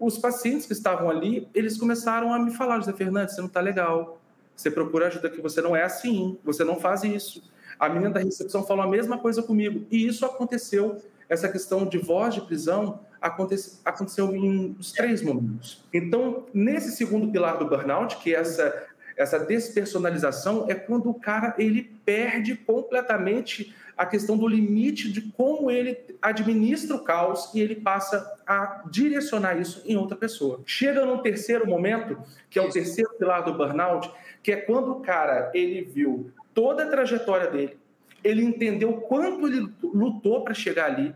os 0.00 0.18
pacientes 0.18 0.66
que 0.66 0.72
estavam 0.72 1.10
ali, 1.10 1.48
eles 1.54 1.76
começaram 1.76 2.32
a 2.32 2.38
me 2.38 2.52
falar, 2.52 2.78
José 2.78 2.92
Fernandes, 2.92 3.34
você 3.34 3.40
não 3.40 3.48
está 3.48 3.60
legal, 3.60 4.20
você 4.54 4.70
procura 4.70 5.08
ajuda 5.08 5.30
que 5.30 5.40
você 5.40 5.60
não 5.60 5.76
é 5.76 5.82
assim, 5.82 6.38
você 6.42 6.64
não 6.64 6.80
faz 6.80 7.04
isso. 7.04 7.42
A 7.78 7.88
menina 7.88 8.10
da 8.10 8.20
recepção 8.20 8.64
falou 8.64 8.84
a 8.84 8.88
mesma 8.88 9.18
coisa 9.18 9.42
comigo. 9.42 9.86
E 9.90 10.06
isso 10.06 10.24
aconteceu, 10.24 11.00
essa 11.28 11.48
questão 11.48 11.86
de 11.86 11.98
voz 11.98 12.34
de 12.34 12.40
prisão 12.40 13.00
aconteceu, 13.20 13.78
aconteceu 13.84 14.34
em 14.34 14.76
os 14.78 14.92
três 14.92 15.22
momentos. 15.22 15.84
Então, 15.92 16.46
nesse 16.52 16.92
segundo 16.92 17.30
pilar 17.30 17.58
do 17.58 17.68
burnout, 17.68 18.16
que 18.18 18.34
é 18.34 18.38
essa, 18.38 18.86
essa 19.16 19.38
despersonalização, 19.38 20.66
é 20.68 20.74
quando 20.74 21.10
o 21.10 21.14
cara 21.14 21.54
ele 21.58 21.82
perde 22.04 22.54
completamente 22.54 23.74
a 23.96 24.04
questão 24.04 24.36
do 24.36 24.46
limite 24.46 25.10
de 25.10 25.22
como 25.32 25.70
ele 25.70 25.98
administra 26.20 26.94
o 26.94 27.02
caos 27.02 27.50
e 27.54 27.60
ele 27.60 27.76
passa 27.76 28.38
a 28.46 28.82
direcionar 28.90 29.58
isso 29.58 29.82
em 29.86 29.96
outra 29.96 30.16
pessoa. 30.16 30.60
Chega 30.66 31.04
no 31.06 31.22
terceiro 31.22 31.66
momento, 31.66 32.18
que 32.50 32.58
é 32.58 32.62
o 32.62 32.68
terceiro 32.68 33.10
pilar 33.18 33.42
do 33.42 33.54
burnout, 33.54 34.10
que 34.42 34.52
é 34.52 34.56
quando 34.56 34.92
o 34.92 35.00
cara 35.00 35.50
ele 35.54 35.82
viu 35.82 36.30
toda 36.52 36.84
a 36.84 36.90
trajetória 36.90 37.50
dele, 37.50 37.78
ele 38.26 38.42
entendeu 38.42 38.92
quanto 38.94 39.46
ele 39.46 39.72
lutou 39.82 40.42
para 40.42 40.54
chegar 40.54 40.86
ali, 40.86 41.14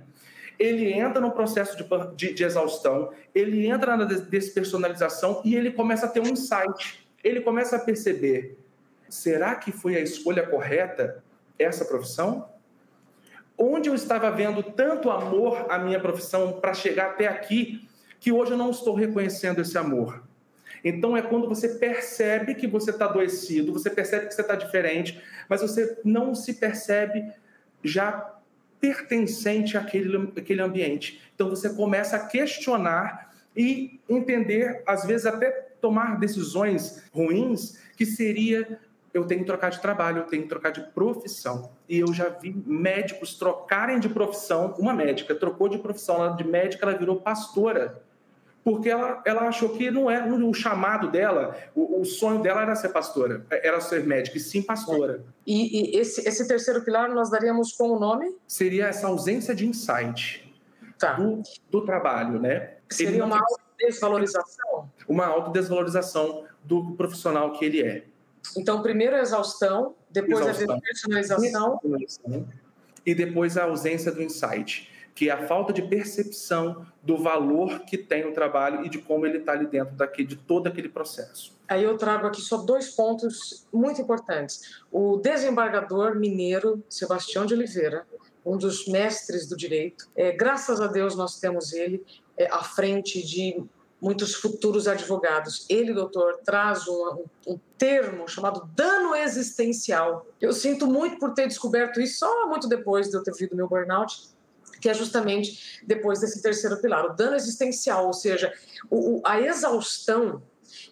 ele 0.59 0.93
entra 0.93 1.21
no 1.21 1.31
processo 1.31 1.77
de, 1.77 1.85
de, 2.17 2.35
de, 2.35 2.45
exaustão, 2.45 3.11
ele 3.35 3.67
entra 3.67 3.97
na 3.97 4.05
despersonalização 4.05 5.41
e 5.45 5.55
ele 5.55 5.71
começa 5.71 6.07
a 6.07 6.09
ter 6.09 6.21
um 6.21 6.29
insight. 6.29 7.07
Ele 7.25 7.41
começa 7.41 7.77
a 7.77 7.79
perceber: 7.79 8.59
será 9.09 9.55
que 9.55 9.73
foi 9.73 9.97
a 9.97 10.01
escolha 10.01 10.47
correta 10.47 11.23
essa 11.59 11.85
profissão? 11.85 12.49
onde 13.63 13.91
eu 13.91 13.95
estava 13.95 14.31
vendo 14.31 14.63
tanto 14.63 15.11
amor 15.11 15.67
à 15.69 15.79
minha 15.79 16.01
profissão 16.01 16.59
para 16.61 16.73
chegar 16.73 17.11
até 17.11 17.29
aqui, 17.29 17.87
que 18.19 18.33
hoje 18.33 18.53
eu 18.53 18.57
não 18.57 18.71
estou 18.71 18.95
reconhecendo 18.95 19.61
esse 19.61 19.77
amor. 19.77 20.23
Então 20.83 21.15
é 21.15 21.21
quando 21.21 21.47
você 21.47 21.69
percebe 21.69 22.55
que 22.55 22.67
você 22.67 22.91
está 22.91 23.05
adoecido, 23.05 23.71
você 23.71 23.91
percebe 23.91 24.29
que 24.29 24.35
você 24.35 24.41
está 24.41 24.55
diferente, 24.55 25.21
mas 25.51 25.61
você 25.61 25.99
não 26.05 26.33
se 26.33 26.55
percebe 26.55 27.33
já 27.83 28.37
pertencente 28.81 29.77
àquele, 29.77 30.31
àquele 30.37 30.63
ambiente. 30.63 31.21
Então 31.35 31.51
você 31.51 31.69
começa 31.71 32.17
a 32.17 32.27
questionar 32.27 33.35
e 33.57 34.01
entender, 34.09 34.83
às 34.87 35.05
vezes 35.05 35.27
até 35.27 35.51
tomar 35.81 36.21
decisões 36.21 37.03
ruins, 37.13 37.79
que 37.97 38.07
seria 38.07 38.79
eu 39.13 39.25
tenho 39.25 39.41
que 39.41 39.47
trocar 39.47 39.71
de 39.71 39.81
trabalho, 39.81 40.19
eu 40.19 40.27
tenho 40.27 40.45
que 40.45 40.49
trocar 40.49 40.71
de 40.71 40.83
profissão. 40.93 41.73
E 41.89 41.99
eu 41.99 42.15
já 42.15 42.29
vi 42.29 42.55
médicos 42.65 43.35
trocarem 43.35 43.99
de 43.99 44.09
profissão. 44.09 44.73
Uma 44.79 44.93
médica 44.93 45.35
trocou 45.35 45.69
de 45.69 45.79
profissão, 45.79 46.23
ela 46.23 46.37
de 46.37 46.45
médica 46.45 46.87
ela 46.87 46.97
virou 46.97 47.17
pastora. 47.17 48.01
Porque 48.63 48.91
ela, 48.91 49.23
ela 49.25 49.43
achou 49.49 49.71
que 49.71 49.91
não 49.91 50.11
era 50.11 50.27
o 50.33 50.53
chamado 50.53 51.11
dela, 51.11 51.57
o, 51.75 52.01
o 52.01 52.05
sonho 52.05 52.43
dela 52.43 52.61
era 52.63 52.77
ser 52.77 52.91
pastora, 52.91 53.45
era 53.51 53.81
ser 53.81 54.07
médica, 54.07 54.37
e 54.37 54.41
sim 54.41 54.63
pastora. 54.63 55.25
E, 55.47 55.95
e 55.95 55.99
esse, 55.99 56.27
esse, 56.29 56.47
terceiro 56.47 56.85
pilar 56.85 57.09
nós 57.15 57.31
daríamos 57.31 57.73
como 57.73 57.99
nome? 57.99 58.37
Seria 58.47 58.87
essa 58.87 59.07
ausência 59.07 59.55
de 59.55 59.67
insight 59.67 60.55
tá. 60.99 61.15
do, 61.15 61.43
do 61.71 61.85
trabalho, 61.87 62.39
né? 62.39 62.75
Seria 62.91 63.25
uma 63.25 63.41
autodesvalorização? 63.41 64.91
Uma 65.09 65.27
autodesvalorização 65.27 66.45
do 66.63 66.93
profissional 66.97 67.53
que 67.53 67.65
ele 67.65 67.83
é. 67.83 68.05
Então, 68.57 68.83
primeiro 68.83 69.17
a 69.17 69.21
exaustão, 69.21 69.95
depois 70.11 70.41
exaustão. 70.41 70.77
a 70.77 70.81
personalização. 70.81 71.81
E 73.07 73.15
depois 73.15 73.57
a 73.57 73.65
ausência 73.65 74.13
do 74.13 74.23
insight, 74.23 74.90
que 75.15 75.29
é 75.29 75.33
a 75.33 75.47
falta 75.47 75.73
de 75.73 75.83
percepção 75.83 76.87
do 77.03 77.17
valor 77.17 77.81
que 77.81 77.99
tem 77.99 78.27
o 78.27 78.33
trabalho 78.33 78.85
e 78.85 78.89
de 78.89 78.99
como 78.99 79.27
ele 79.27 79.39
está 79.39 79.53
ali 79.53 79.67
dentro 79.67 79.95
daquele, 79.95 80.29
de 80.29 80.37
todo 80.37 80.67
aquele 80.67 80.89
processo. 80.89 81.53
Aí 81.69 81.85
eu 81.85 81.97
trago 81.97 82.27
aqui 82.27 82.41
só 82.41 82.59
dois 82.59 82.91
pontos 82.91 83.67
muito 83.73 84.01
importantes. 84.01 84.83
O 84.91 85.17
desembargador 85.17 86.17
mineiro 86.17 86.83
Sebastião 86.89 87.47
de 87.47 87.55
Oliveira, 87.55 88.07
um 88.45 88.57
dos 88.57 88.87
mestres 88.87 89.47
do 89.47 89.57
direito, 89.57 90.09
é, 90.17 90.33
graças 90.33 90.81
a 90.81 90.87
Deus 90.87 91.15
nós 91.15 91.39
temos 91.39 91.73
ele 91.73 92.05
é, 92.37 92.47
à 92.47 92.63
frente 92.63 93.23
de 93.25 93.63
muitos 94.01 94.35
futuros 94.35 94.89
advogados. 94.89 95.67
Ele, 95.69 95.93
doutor, 95.93 96.39
traz 96.45 96.89
um, 96.89 97.25
um, 97.47 97.59
termo 97.77 98.27
chamado 98.27 98.69
dano 98.75 99.15
existencial. 99.15 100.27
Eu 100.41 100.53
sinto 100.53 100.87
muito 100.87 101.19
por 101.19 101.35
ter 101.35 101.47
descoberto 101.47 102.01
isso 102.01 102.21
só 102.21 102.47
muito 102.47 102.67
depois 102.67 103.11
de 103.11 103.17
eu 103.17 103.23
ter 103.23 103.35
vindo 103.35 103.55
meu 103.55 103.69
burnout, 103.69 104.29
que 104.81 104.89
é 104.89 104.95
justamente 104.95 105.81
depois 105.87 106.21
desse 106.21 106.43
terceiro 106.43 106.81
pilar, 106.81 107.05
o 107.05 107.15
dano 107.15 107.37
existencial, 107.37 108.07
ou 108.07 108.13
seja, 108.13 108.53
o, 108.91 109.21
a 109.25 109.41
exaustão 109.41 110.43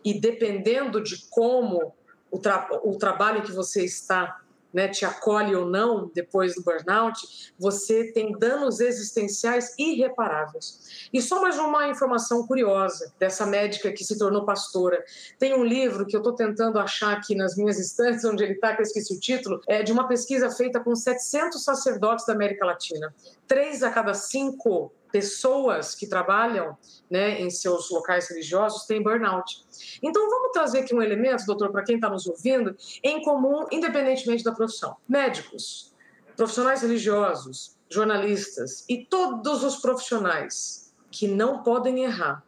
e 0.04 0.20
dependendo 0.20 1.02
de 1.02 1.26
como 1.28 1.94
o, 2.30 2.38
tra 2.38 2.68
o 2.84 2.96
trabalho 2.96 3.42
que 3.42 3.52
você 3.52 3.84
está 3.84 4.40
né, 4.72 4.88
te 4.88 5.04
acolhe 5.04 5.54
ou 5.54 5.66
não 5.66 6.10
depois 6.14 6.54
do 6.54 6.62
burnout, 6.62 7.52
você 7.58 8.12
tem 8.12 8.32
danos 8.32 8.80
existenciais 8.80 9.74
irreparáveis. 9.78 11.08
E 11.12 11.22
só 11.22 11.40
mais 11.40 11.58
uma 11.58 11.88
informação 11.88 12.46
curiosa 12.46 13.12
dessa 13.18 13.46
médica 13.46 13.92
que 13.92 14.04
se 14.04 14.18
tornou 14.18 14.44
pastora. 14.44 15.02
Tem 15.38 15.54
um 15.54 15.64
livro 15.64 16.06
que 16.06 16.14
eu 16.14 16.18
estou 16.18 16.34
tentando 16.34 16.78
achar 16.78 17.16
aqui 17.16 17.34
nas 17.34 17.56
minhas 17.56 17.78
estantes, 17.78 18.24
onde 18.24 18.44
ele 18.44 18.54
está, 18.54 18.74
que 18.74 18.80
eu 18.80 18.84
esqueci 18.84 19.14
o 19.14 19.20
título, 19.20 19.60
é 19.66 19.82
de 19.82 19.92
uma 19.92 20.06
pesquisa 20.06 20.50
feita 20.50 20.80
com 20.80 20.94
700 20.94 21.62
sacerdotes 21.62 22.26
da 22.26 22.32
América 22.32 22.64
Latina. 22.64 23.14
Três 23.46 23.82
a 23.82 23.90
cada 23.90 24.14
cinco 24.14 24.92
pessoas 25.10 25.94
que 25.94 26.06
trabalham 26.06 26.76
né, 27.10 27.40
em 27.40 27.50
seus 27.50 27.90
locais 27.90 28.28
religiosos 28.28 28.84
têm 28.86 29.02
burnout. 29.02 29.64
Então, 30.02 30.28
vamos 30.28 30.52
trazer 30.52 30.80
aqui 30.80 30.94
um 30.94 31.02
elemento, 31.02 31.44
doutor, 31.46 31.70
para 31.70 31.82
quem 31.82 31.96
está 31.96 32.08
nos 32.08 32.26
ouvindo, 32.26 32.76
em 33.02 33.22
comum, 33.22 33.66
independentemente 33.70 34.44
da 34.44 34.52
profissão. 34.52 34.96
Médicos, 35.08 35.94
profissionais 36.36 36.82
religiosos, 36.82 37.76
jornalistas 37.90 38.84
e 38.88 39.04
todos 39.04 39.64
os 39.64 39.76
profissionais 39.76 40.92
que 41.10 41.26
não 41.26 41.62
podem 41.62 42.04
errar, 42.04 42.44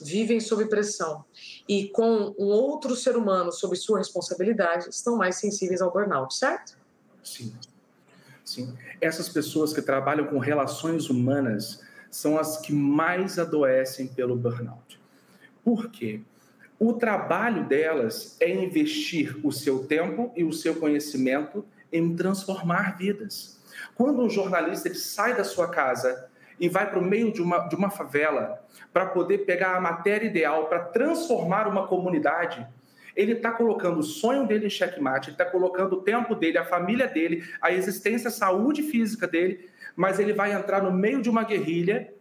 vivem 0.00 0.40
sob 0.40 0.66
pressão 0.66 1.24
e 1.68 1.88
com 1.88 2.34
um 2.38 2.46
outro 2.46 2.96
ser 2.96 3.16
humano 3.16 3.52
sob 3.52 3.76
sua 3.76 3.98
responsabilidade, 3.98 4.88
estão 4.88 5.16
mais 5.16 5.36
sensíveis 5.36 5.80
ao 5.80 5.92
burnout, 5.92 6.34
certo? 6.34 6.76
Sim. 7.22 7.54
Sim. 8.44 8.76
Essas 9.00 9.28
pessoas 9.28 9.72
que 9.72 9.80
trabalham 9.80 10.26
com 10.26 10.38
relações 10.38 11.08
humanas, 11.08 11.80
são 12.12 12.38
as 12.38 12.58
que 12.58 12.74
mais 12.74 13.38
adoecem 13.38 14.06
pelo 14.06 14.36
burnout. 14.36 15.00
Por 15.64 15.90
quê? 15.90 16.20
O 16.78 16.92
trabalho 16.92 17.64
delas 17.64 18.36
é 18.38 18.50
investir 18.50 19.40
o 19.42 19.50
seu 19.50 19.86
tempo 19.86 20.30
e 20.36 20.44
o 20.44 20.52
seu 20.52 20.74
conhecimento 20.74 21.64
em 21.90 22.14
transformar 22.14 22.98
vidas. 22.98 23.58
Quando 23.94 24.22
um 24.22 24.28
jornalista 24.28 24.88
ele 24.88 24.96
sai 24.96 25.34
da 25.34 25.42
sua 25.42 25.68
casa 25.68 26.28
e 26.60 26.68
vai 26.68 26.88
para 26.88 26.98
o 26.98 27.04
meio 27.04 27.32
de 27.32 27.40
uma, 27.40 27.60
de 27.60 27.74
uma 27.74 27.88
favela 27.88 28.62
para 28.92 29.06
poder 29.06 29.46
pegar 29.46 29.76
a 29.76 29.80
matéria 29.80 30.26
ideal 30.26 30.66
para 30.66 30.80
transformar 30.80 31.66
uma 31.66 31.86
comunidade, 31.86 32.66
ele 33.16 33.32
está 33.32 33.52
colocando 33.52 34.00
o 34.00 34.02
sonho 34.02 34.46
dele 34.46 34.66
em 34.66 34.70
checkmate, 34.70 35.30
ele 35.30 35.34
está 35.34 35.46
colocando 35.46 35.94
o 35.94 36.02
tempo 36.02 36.34
dele, 36.34 36.58
a 36.58 36.64
família 36.64 37.06
dele, 37.06 37.42
a 37.60 37.72
existência, 37.72 38.28
a 38.28 38.32
saúde 38.32 38.82
física 38.82 39.26
dele 39.26 39.71
mas 39.96 40.18
ele 40.18 40.32
vai 40.32 40.52
entrar 40.52 40.82
no 40.82 40.92
meio 40.92 41.20
de 41.20 41.30
uma 41.30 41.44
guerrilha, 41.44 42.12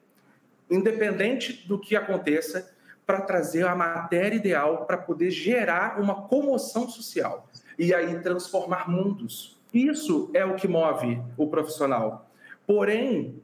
independente 0.69 1.67
do 1.67 1.79
que 1.79 1.95
aconteça, 1.95 2.73
para 3.05 3.21
trazer 3.21 3.67
a 3.67 3.75
matéria 3.75 4.37
ideal 4.37 4.85
para 4.85 4.97
poder 4.97 5.31
gerar 5.31 5.99
uma 5.99 6.27
comoção 6.27 6.87
social 6.87 7.49
e 7.77 7.93
aí 7.93 8.19
transformar 8.21 8.89
mundos. 8.89 9.59
Isso 9.73 10.29
é 10.33 10.45
o 10.45 10.55
que 10.55 10.67
move 10.67 11.21
o 11.37 11.47
profissional. 11.47 12.29
Porém, 12.65 13.41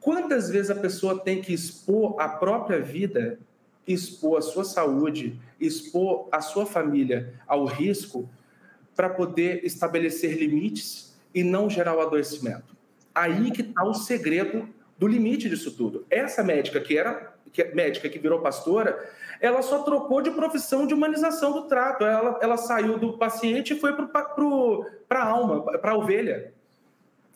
quantas 0.00 0.50
vezes 0.50 0.70
a 0.70 0.74
pessoa 0.74 1.18
tem 1.18 1.40
que 1.40 1.54
expor 1.54 2.20
a 2.20 2.28
própria 2.28 2.80
vida, 2.80 3.38
expor 3.86 4.38
a 4.38 4.42
sua 4.42 4.64
saúde, 4.64 5.40
expor 5.58 6.28
a 6.30 6.40
sua 6.42 6.66
família 6.66 7.34
ao 7.46 7.64
risco 7.64 8.28
para 8.94 9.08
poder 9.08 9.64
estabelecer 9.64 10.36
limites 10.36 11.16
e 11.34 11.42
não 11.42 11.70
gerar 11.70 11.96
o 11.96 12.00
adoecimento? 12.00 12.75
Aí 13.16 13.50
que 13.50 13.62
está 13.62 13.82
o 13.82 13.94
segredo 13.94 14.68
do 14.98 15.06
limite 15.06 15.48
disso 15.48 15.74
tudo. 15.74 16.04
Essa 16.10 16.44
médica 16.44 16.78
que 16.78 16.98
era 16.98 17.32
que, 17.50 17.64
médica 17.74 18.10
que 18.10 18.18
virou 18.18 18.40
pastora, 18.40 19.10
ela 19.40 19.62
só 19.62 19.78
trocou 19.82 20.20
de 20.20 20.30
profissão 20.30 20.86
de 20.86 20.92
humanização 20.92 21.52
do 21.52 21.62
trato. 21.62 22.04
Ela, 22.04 22.38
ela 22.42 22.56
saiu 22.58 22.98
do 22.98 23.16
paciente 23.16 23.72
e 23.72 23.80
foi 23.80 23.94
para 23.94 25.22
a 25.22 25.24
alma, 25.24 25.62
para 25.78 25.92
a 25.92 25.96
ovelha. 25.96 26.52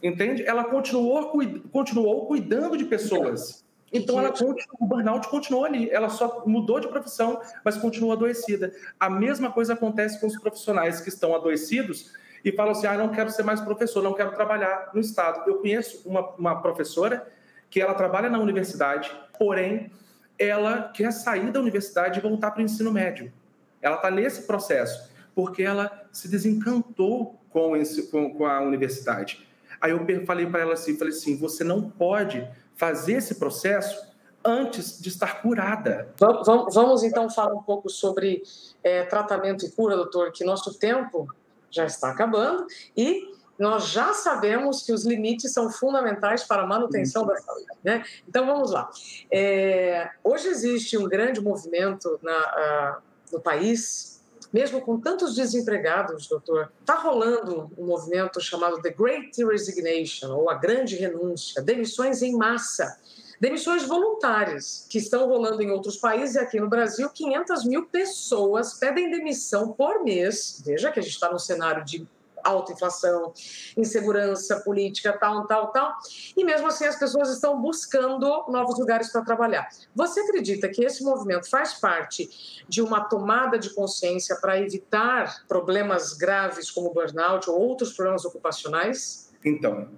Entende? 0.02 0.44
Ela 0.44 0.64
continuou, 0.64 1.32
continuou 1.72 2.26
cuidando 2.26 2.76
de 2.76 2.84
pessoas. 2.84 3.64
Então, 3.90 4.18
ela 4.18 4.34
o 4.78 4.86
burnout 4.86 5.28
continuou 5.28 5.64
ali. 5.64 5.90
Ela 5.90 6.10
só 6.10 6.44
mudou 6.46 6.78
de 6.78 6.88
profissão, 6.88 7.40
mas 7.64 7.78
continua 7.78 8.12
adoecida. 8.12 8.70
A 8.98 9.08
mesma 9.08 9.50
coisa 9.50 9.72
acontece 9.72 10.20
com 10.20 10.26
os 10.26 10.38
profissionais 10.38 11.00
que 11.00 11.08
estão 11.08 11.34
adoecidos 11.34 12.12
e 12.44 12.52
falam 12.52 12.72
assim: 12.72 12.86
ah, 12.86 12.96
não 12.96 13.08
quero 13.10 13.30
ser 13.30 13.42
mais 13.42 13.60
professor, 13.60 14.02
não 14.02 14.14
quero 14.14 14.32
trabalhar 14.32 14.90
no 14.94 15.00
Estado. 15.00 15.48
Eu 15.48 15.58
conheço 15.58 16.08
uma, 16.08 16.30
uma 16.30 16.60
professora 16.60 17.26
que 17.68 17.80
ela 17.80 17.94
trabalha 17.94 18.28
na 18.28 18.38
universidade, 18.38 19.10
porém, 19.38 19.92
ela 20.38 20.88
quer 20.88 21.12
sair 21.12 21.52
da 21.52 21.60
universidade 21.60 22.18
e 22.18 22.22
voltar 22.22 22.50
para 22.50 22.60
o 22.60 22.64
ensino 22.64 22.90
médio. 22.90 23.32
Ela 23.80 23.96
está 23.96 24.10
nesse 24.10 24.42
processo, 24.42 25.10
porque 25.34 25.62
ela 25.62 26.08
se 26.10 26.28
desencantou 26.28 27.38
com, 27.50 27.76
esse, 27.76 28.10
com, 28.10 28.34
com 28.34 28.46
a 28.46 28.60
universidade. 28.60 29.46
Aí 29.80 29.92
eu 29.92 30.26
falei 30.26 30.46
para 30.46 30.60
ela 30.60 30.74
assim, 30.74 30.96
falei 30.96 31.14
assim, 31.14 31.36
você 31.36 31.64
não 31.64 31.90
pode 31.90 32.46
fazer 32.74 33.14
esse 33.14 33.36
processo 33.36 34.10
antes 34.44 35.00
de 35.00 35.08
estar 35.08 35.42
curada. 35.42 36.08
Vamos, 36.18 36.74
vamos 36.74 37.02
então 37.02 37.28
falar 37.30 37.54
um 37.54 37.62
pouco 37.62 37.88
sobre 37.88 38.42
é, 38.82 39.04
tratamento 39.04 39.64
e 39.64 39.70
cura, 39.70 39.96
doutor, 39.96 40.32
que 40.32 40.44
nosso 40.44 40.78
tempo 40.78 41.28
já 41.70 41.86
está 41.86 42.10
acabando 42.10 42.66
e 42.96 43.30
nós 43.58 43.88
já 43.88 44.14
sabemos 44.14 44.82
que 44.82 44.90
os 44.90 45.04
limites 45.04 45.52
são 45.52 45.70
fundamentais 45.70 46.44
para 46.44 46.62
a 46.62 46.66
manutenção 46.66 47.26
da 47.26 47.36
saúde. 47.36 47.66
Né? 47.84 48.02
Então 48.26 48.46
vamos 48.46 48.70
lá. 48.70 48.90
É, 49.30 50.08
hoje 50.24 50.48
existe 50.48 50.96
um 50.96 51.06
grande 51.06 51.42
movimento 51.42 52.18
na, 52.22 53.00
no 53.30 53.38
país, 53.38 54.22
mesmo 54.50 54.80
com 54.80 54.98
tantos 54.98 55.34
desempregados, 55.34 56.26
doutor, 56.26 56.72
está 56.80 56.94
rolando 56.94 57.70
um 57.76 57.86
movimento 57.86 58.40
chamado 58.40 58.80
The 58.80 58.90
Great 58.90 59.44
Resignation, 59.44 60.32
ou 60.32 60.48
a 60.48 60.54
Grande 60.54 60.96
Renúncia, 60.96 61.62
demissões 61.62 62.22
em 62.22 62.34
massa 62.34 62.98
demissões 63.40 63.84
voluntárias, 63.84 64.86
que 64.88 64.98
estão 64.98 65.26
rolando 65.26 65.62
em 65.62 65.70
outros 65.70 65.96
países 65.96 66.36
e 66.36 66.38
aqui 66.38 66.60
no 66.60 66.68
Brasil, 66.68 67.08
500 67.08 67.64
mil 67.64 67.86
pessoas 67.86 68.74
pedem 68.74 69.10
demissão 69.10 69.72
por 69.72 70.04
mês. 70.04 70.62
Veja 70.64 70.92
que 70.92 71.00
a 71.00 71.02
gente 71.02 71.14
está 71.14 71.30
num 71.30 71.38
cenário 71.38 71.82
de 71.84 72.06
alta 72.42 72.72
inflação, 72.72 73.32
insegurança 73.76 74.60
política, 74.60 75.12
tal, 75.12 75.46
tal, 75.46 75.72
tal. 75.72 75.96
E 76.36 76.44
mesmo 76.44 76.66
assim 76.66 76.84
as 76.84 76.98
pessoas 76.98 77.30
estão 77.30 77.60
buscando 77.60 78.46
novos 78.48 78.78
lugares 78.78 79.10
para 79.10 79.22
trabalhar. 79.22 79.68
Você 79.94 80.20
acredita 80.20 80.68
que 80.68 80.84
esse 80.84 81.02
movimento 81.02 81.48
faz 81.48 81.74
parte 81.74 82.64
de 82.68 82.82
uma 82.82 83.04
tomada 83.04 83.58
de 83.58 83.70
consciência 83.74 84.36
para 84.36 84.58
evitar 84.58 85.46
problemas 85.46 86.12
graves 86.14 86.70
como 86.70 86.92
burnout 86.92 87.48
ou 87.50 87.58
outros 87.58 87.92
problemas 87.92 88.24
ocupacionais? 88.24 89.30
Então, 89.44 89.88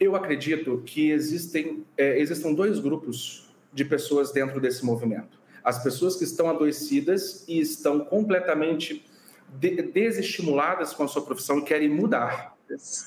eu 0.00 0.16
acredito 0.16 0.82
que 0.86 1.10
existem, 1.10 1.84
é, 1.96 2.18
existam 2.18 2.54
dois 2.54 2.80
grupos 2.80 3.46
de 3.70 3.84
pessoas 3.84 4.32
dentro 4.32 4.58
desse 4.58 4.84
movimento. 4.84 5.38
As 5.62 5.82
pessoas 5.82 6.16
que 6.16 6.24
estão 6.24 6.48
adoecidas 6.48 7.44
e 7.46 7.60
estão 7.60 8.00
completamente 8.00 9.04
de, 9.58 9.82
desestimuladas 9.82 10.94
com 10.94 11.04
a 11.04 11.08
sua 11.08 11.22
profissão 11.22 11.58
e 11.58 11.62
querem 11.62 11.90
mudar. 11.90 12.56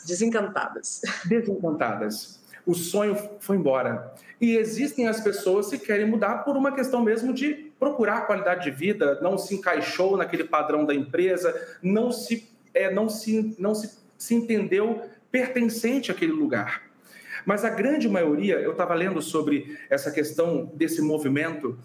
Desencantadas. 0.05 1.01
Desencantadas. 1.25 2.39
O 2.65 2.75
sonho 2.75 3.17
foi 3.39 3.57
embora. 3.57 4.13
E 4.39 4.55
existem 4.55 5.07
as 5.07 5.19
pessoas 5.19 5.69
que 5.69 5.79
querem 5.79 6.05
mudar 6.05 6.43
por 6.43 6.55
uma 6.55 6.71
questão 6.71 7.01
mesmo 7.01 7.33
de 7.33 7.71
procurar 7.79 8.27
qualidade 8.27 8.65
de 8.65 8.71
vida, 8.71 9.19
não 9.19 9.37
se 9.37 9.55
encaixou 9.55 10.15
naquele 10.15 10.43
padrão 10.43 10.85
da 10.85 10.93
empresa, 10.93 11.77
não 11.81 12.11
se, 12.11 12.47
é, 12.73 12.93
não 12.93 13.09
se, 13.09 13.55
não 13.57 13.73
se, 13.73 13.97
se 14.17 14.35
entendeu 14.35 15.01
pertencente 15.33 16.11
àquele 16.11 16.31
lugar. 16.31 16.83
Mas 17.43 17.65
a 17.65 17.69
grande 17.71 18.07
maioria, 18.07 18.59
eu 18.59 18.73
estava 18.73 18.93
lendo 18.93 19.19
sobre 19.19 19.79
essa 19.89 20.11
questão 20.11 20.71
desse 20.75 21.01
movimento, 21.01 21.79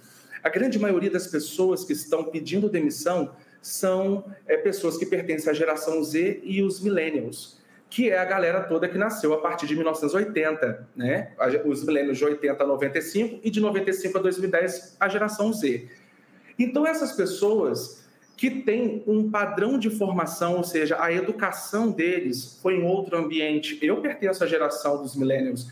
a 0.45 0.51
grande 0.51 0.79
maioria 0.79 1.11
das 1.11 1.27
pessoas 1.27 1.83
que 1.83 1.95
estão 1.95 2.25
pedindo 2.25 2.69
demissão 2.69 3.35
são 3.63 4.31
é, 4.47 4.59
pessoas 4.59 4.99
que 4.99 5.07
pertencem 5.07 5.51
à 5.51 5.55
geração 5.55 6.05
Z 6.05 6.43
e 6.45 6.63
os 6.63 6.79
millennials, 6.81 7.59
que 7.89 8.11
é 8.11 8.19
a 8.19 8.25
galera 8.27 8.61
toda 8.65 8.87
que 8.87 8.99
nasceu 8.99 9.33
a 9.33 9.39
partir 9.39 9.67
de 9.67 9.75
1980, 9.75 10.87
né? 10.95 11.33
Os 11.65 11.83
millennials 11.83 12.19
de 12.19 12.25
80 12.27 12.63
a 12.63 12.67
95 12.67 13.41
e 13.43 13.51
de 13.51 13.61
95 13.61 14.19
a 14.19 14.21
2010 14.21 14.97
a 15.01 15.09
geração 15.09 15.55
Z. 15.55 15.89
Então 16.59 16.87
essas 16.87 17.13
pessoas 17.13 18.05
que 18.39 18.49
têm 18.49 19.03
um 19.05 19.29
padrão 19.29 19.77
de 19.77 19.91
formação, 19.91 20.59
ou 20.59 20.63
seja, 20.63 20.97
a 21.03 21.13
educação 21.13 21.91
deles 21.91 22.57
foi 22.63 22.77
em 22.77 22.85
outro 22.85 23.19
ambiente. 23.19 23.77
Eu 23.83 24.01
pertenço 24.01 24.45
à 24.45 24.47
geração 24.47 25.03
dos 25.03 25.17
millennials. 25.17 25.69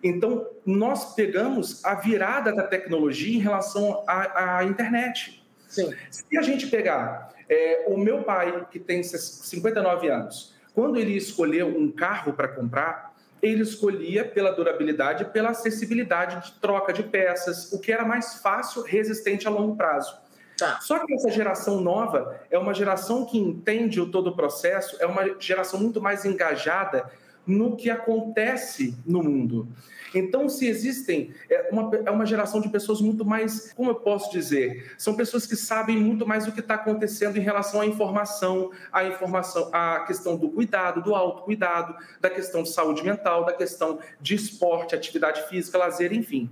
Então, 0.00 0.46
nós 0.64 1.16
pegamos 1.16 1.84
a 1.84 1.96
virada 1.96 2.52
da 2.52 2.62
tecnologia 2.62 3.36
em 3.36 3.40
relação 3.40 4.04
à, 4.06 4.58
à 4.58 4.64
internet. 4.64 5.44
Sim. 5.66 5.92
Se 6.08 6.38
a 6.38 6.42
gente 6.42 6.68
pegar 6.68 7.34
é, 7.48 7.86
o 7.88 7.98
meu 7.98 8.22
pai, 8.22 8.64
que 8.70 8.78
tem 8.78 9.02
59 9.02 10.08
anos, 10.08 10.54
quando 10.72 10.98
ele 10.98 11.16
escolheu 11.16 11.66
um 11.66 11.90
carro 11.90 12.32
para 12.32 12.46
comprar, 12.46 13.12
ele 13.42 13.62
escolhia 13.62 14.24
pela 14.24 14.52
durabilidade, 14.52 15.24
pela 15.32 15.50
acessibilidade 15.50 16.46
de 16.46 16.60
troca 16.60 16.92
de 16.92 17.02
peças, 17.02 17.72
o 17.72 17.80
que 17.80 17.90
era 17.90 18.04
mais 18.04 18.36
fácil, 18.36 18.82
resistente 18.82 19.48
a 19.48 19.50
longo 19.50 19.74
prazo. 19.74 20.27
Tá. 20.58 20.80
Só 20.80 21.06
que 21.06 21.14
essa 21.14 21.30
geração 21.30 21.80
nova 21.80 22.40
é 22.50 22.58
uma 22.58 22.74
geração 22.74 23.24
que 23.24 23.38
entende 23.38 24.00
o 24.00 24.10
todo 24.10 24.30
o 24.30 24.36
processo, 24.36 24.96
é 24.98 25.06
uma 25.06 25.36
geração 25.38 25.78
muito 25.78 26.02
mais 26.02 26.24
engajada 26.24 27.08
no 27.46 27.76
que 27.76 27.88
acontece 27.88 28.98
no 29.06 29.22
mundo. 29.22 29.68
Então, 30.14 30.48
se 30.48 30.66
existem, 30.66 31.32
é 31.48 31.68
uma, 31.70 31.90
é 32.04 32.10
uma 32.10 32.26
geração 32.26 32.60
de 32.60 32.68
pessoas 32.68 33.00
muito 33.00 33.24
mais, 33.24 33.72
como 33.72 33.90
eu 33.90 33.94
posso 33.94 34.32
dizer, 34.32 34.92
são 34.98 35.14
pessoas 35.14 35.46
que 35.46 35.54
sabem 35.54 35.96
muito 35.96 36.26
mais 36.26 36.44
do 36.44 36.52
que 36.52 36.60
está 36.60 36.74
acontecendo 36.74 37.36
em 37.36 37.40
relação 37.40 37.80
à 37.80 37.86
informação, 37.86 38.70
à 38.92 39.04
informação, 39.04 39.70
à 39.72 40.00
questão 40.06 40.36
do 40.36 40.48
cuidado, 40.48 41.02
do 41.02 41.14
autocuidado, 41.14 41.94
da 42.20 42.30
questão 42.30 42.62
de 42.62 42.70
saúde 42.70 43.04
mental, 43.04 43.44
da 43.44 43.52
questão 43.52 43.98
de 44.20 44.34
esporte, 44.34 44.94
atividade 44.94 45.46
física, 45.48 45.78
lazer, 45.78 46.12
enfim. 46.12 46.50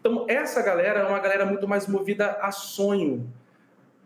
Então, 0.00 0.24
essa 0.28 0.62
galera 0.62 1.00
é 1.00 1.04
uma 1.04 1.20
galera 1.20 1.44
muito 1.44 1.68
mais 1.68 1.86
movida 1.86 2.38
a 2.40 2.50
sonho, 2.50 3.28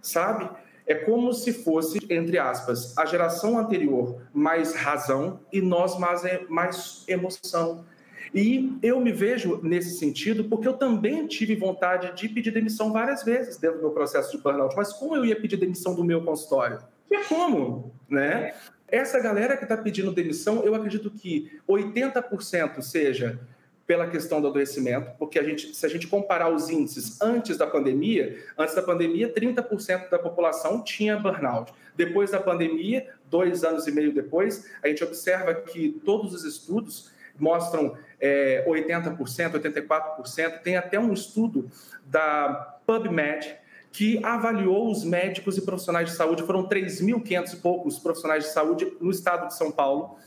sabe? 0.01 0.49
É 0.87 0.95
como 0.95 1.33
se 1.33 1.53
fosse, 1.53 1.99
entre 2.09 2.39
aspas, 2.39 2.97
a 2.97 3.05
geração 3.05 3.59
anterior 3.59 4.23
mais 4.33 4.75
razão 4.75 5.41
e 5.53 5.61
nós 5.61 5.99
mais, 5.99 6.23
mais 6.49 7.05
emoção. 7.09 7.85
E 8.33 8.77
eu 8.83 9.01
me 9.01 9.13
vejo 9.13 9.61
nesse 9.63 9.99
sentido 9.99 10.45
porque 10.45 10.69
eu 10.69 10.75
também 10.75 11.27
tive 11.27 11.57
vontade 11.57 12.15
de 12.15 12.29
pedir 12.29 12.53
demissão 12.53 12.93
várias 12.93 13.25
vezes 13.25 13.57
dentro 13.57 13.79
do 13.79 13.83
meu 13.83 13.93
processo 13.93 14.31
de 14.31 14.43
burnout. 14.43 14.77
Mas 14.77 14.93
como 14.93 15.17
eu 15.17 15.25
ia 15.25 15.41
pedir 15.41 15.57
demissão 15.57 15.95
do 15.95 16.05
meu 16.05 16.23
consultório? 16.23 16.79
E 17.11 17.25
como, 17.25 17.93
né? 18.09 18.55
Essa 18.89 19.19
galera 19.19 19.57
que 19.57 19.65
está 19.65 19.77
pedindo 19.77 20.13
demissão, 20.13 20.63
eu 20.63 20.75
acredito 20.75 21.11
que 21.11 21.59
80% 21.69 22.81
seja 22.83 23.41
pela 23.87 24.09
questão 24.09 24.41
do 24.41 24.49
adoecimento, 24.49 25.13
porque 25.19 25.39
a 25.39 25.43
gente, 25.43 25.75
se 25.75 25.87
a 25.87 25.89
gente 25.89 26.09
comparar 26.09 26.49
os 26.49 26.69
índices 26.69 27.21
antes 27.21 27.57
da 27.57 27.67
pandemia, 27.67 28.43
antes 28.59 28.75
da 28.75 28.83
pandemia, 28.83 29.33
30% 29.33 30.11
da 30.11 30.19
população 30.19 30.83
tinha 30.83 31.17
burnout. 31.17 31.73
Depois 31.97 32.33
da 32.33 32.41
pandemia, 32.41 33.09
dois 33.31 33.63
anos 33.63 33.87
e 33.87 33.93
meio 33.93 34.13
depois, 34.13 34.69
a 34.83 34.89
gente 34.89 35.05
observa 35.05 35.55
que 35.55 36.01
todos 36.05 36.35
os 36.35 36.45
estudos 36.45 37.13
mostram 37.39 37.97
é, 38.21 38.65
80%, 38.67 39.17
84%. 39.53 40.63
Tem 40.63 40.77
até 40.77 40.99
um 40.99 41.13
estudo 41.13 41.71
da 42.05 42.79
PubMed 42.87 43.57
que 43.93 44.23
avaliou 44.23 44.91
os 44.91 45.05
médicos 45.05 45.57
e 45.57 45.63
profissionais 45.63 46.11
de 46.11 46.17
saúde, 46.17 46.43
foram 46.43 46.69
3.500 46.69 47.55
e 47.55 47.57
poucos 47.57 47.99
profissionais 47.99 48.45
de 48.45 48.51
saúde 48.51 48.93
no 49.01 49.11
estado 49.11 49.49
de 49.49 49.57
São 49.57 49.73
Paulo, 49.73 50.19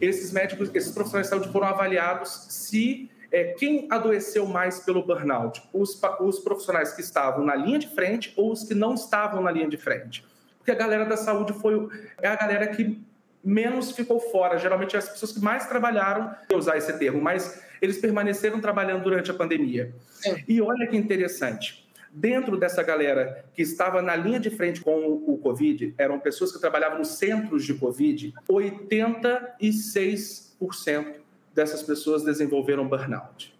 esses 0.00 0.32
médicos, 0.32 0.70
esses 0.74 0.92
profissionais 0.92 1.26
de 1.26 1.30
saúde 1.30 1.52
foram 1.52 1.66
avaliados 1.68 2.46
se 2.48 3.10
é, 3.30 3.54
quem 3.54 3.86
adoeceu 3.90 4.46
mais 4.46 4.80
pelo 4.80 5.02
burnout, 5.02 5.62
os, 5.72 6.00
os 6.20 6.38
profissionais 6.38 6.92
que 6.92 7.00
estavam 7.00 7.44
na 7.44 7.54
linha 7.54 7.78
de 7.78 7.88
frente 7.88 8.32
ou 8.36 8.52
os 8.52 8.64
que 8.64 8.74
não 8.74 8.94
estavam 8.94 9.42
na 9.42 9.50
linha 9.50 9.68
de 9.68 9.76
frente. 9.76 10.24
Porque 10.58 10.70
a 10.70 10.74
galera 10.74 11.04
da 11.04 11.16
saúde 11.16 11.52
foi 11.54 11.88
é 12.20 12.28
a 12.28 12.36
galera 12.36 12.66
que 12.68 13.00
menos 13.42 13.92
ficou 13.92 14.18
fora. 14.18 14.58
Geralmente 14.58 14.96
as 14.96 15.08
pessoas 15.08 15.32
que 15.32 15.40
mais 15.40 15.66
trabalharam, 15.66 16.34
vou 16.48 16.58
usar 16.58 16.76
esse 16.76 16.92
termo, 16.98 17.20
mas 17.20 17.62
eles 17.80 17.98
permaneceram 17.98 18.60
trabalhando 18.60 19.02
durante 19.02 19.30
a 19.30 19.34
pandemia. 19.34 19.94
É. 20.24 20.42
E 20.48 20.60
olha 20.60 20.86
que 20.86 20.96
interessante 20.96 21.85
dentro 22.12 22.56
dessa 22.56 22.82
galera 22.82 23.44
que 23.54 23.62
estava 23.62 24.02
na 24.02 24.14
linha 24.14 24.38
de 24.38 24.50
frente 24.50 24.80
com 24.80 25.24
o 25.26 25.36
Covid, 25.38 25.94
eram 25.96 26.20
pessoas 26.20 26.52
que 26.52 26.60
trabalhavam 26.60 26.98
nos 26.98 27.16
centros 27.16 27.64
de 27.64 27.74
Covid, 27.74 28.34
86% 28.48 31.14
dessas 31.54 31.82
pessoas 31.82 32.22
desenvolveram 32.22 32.86
burnout. 32.86 33.55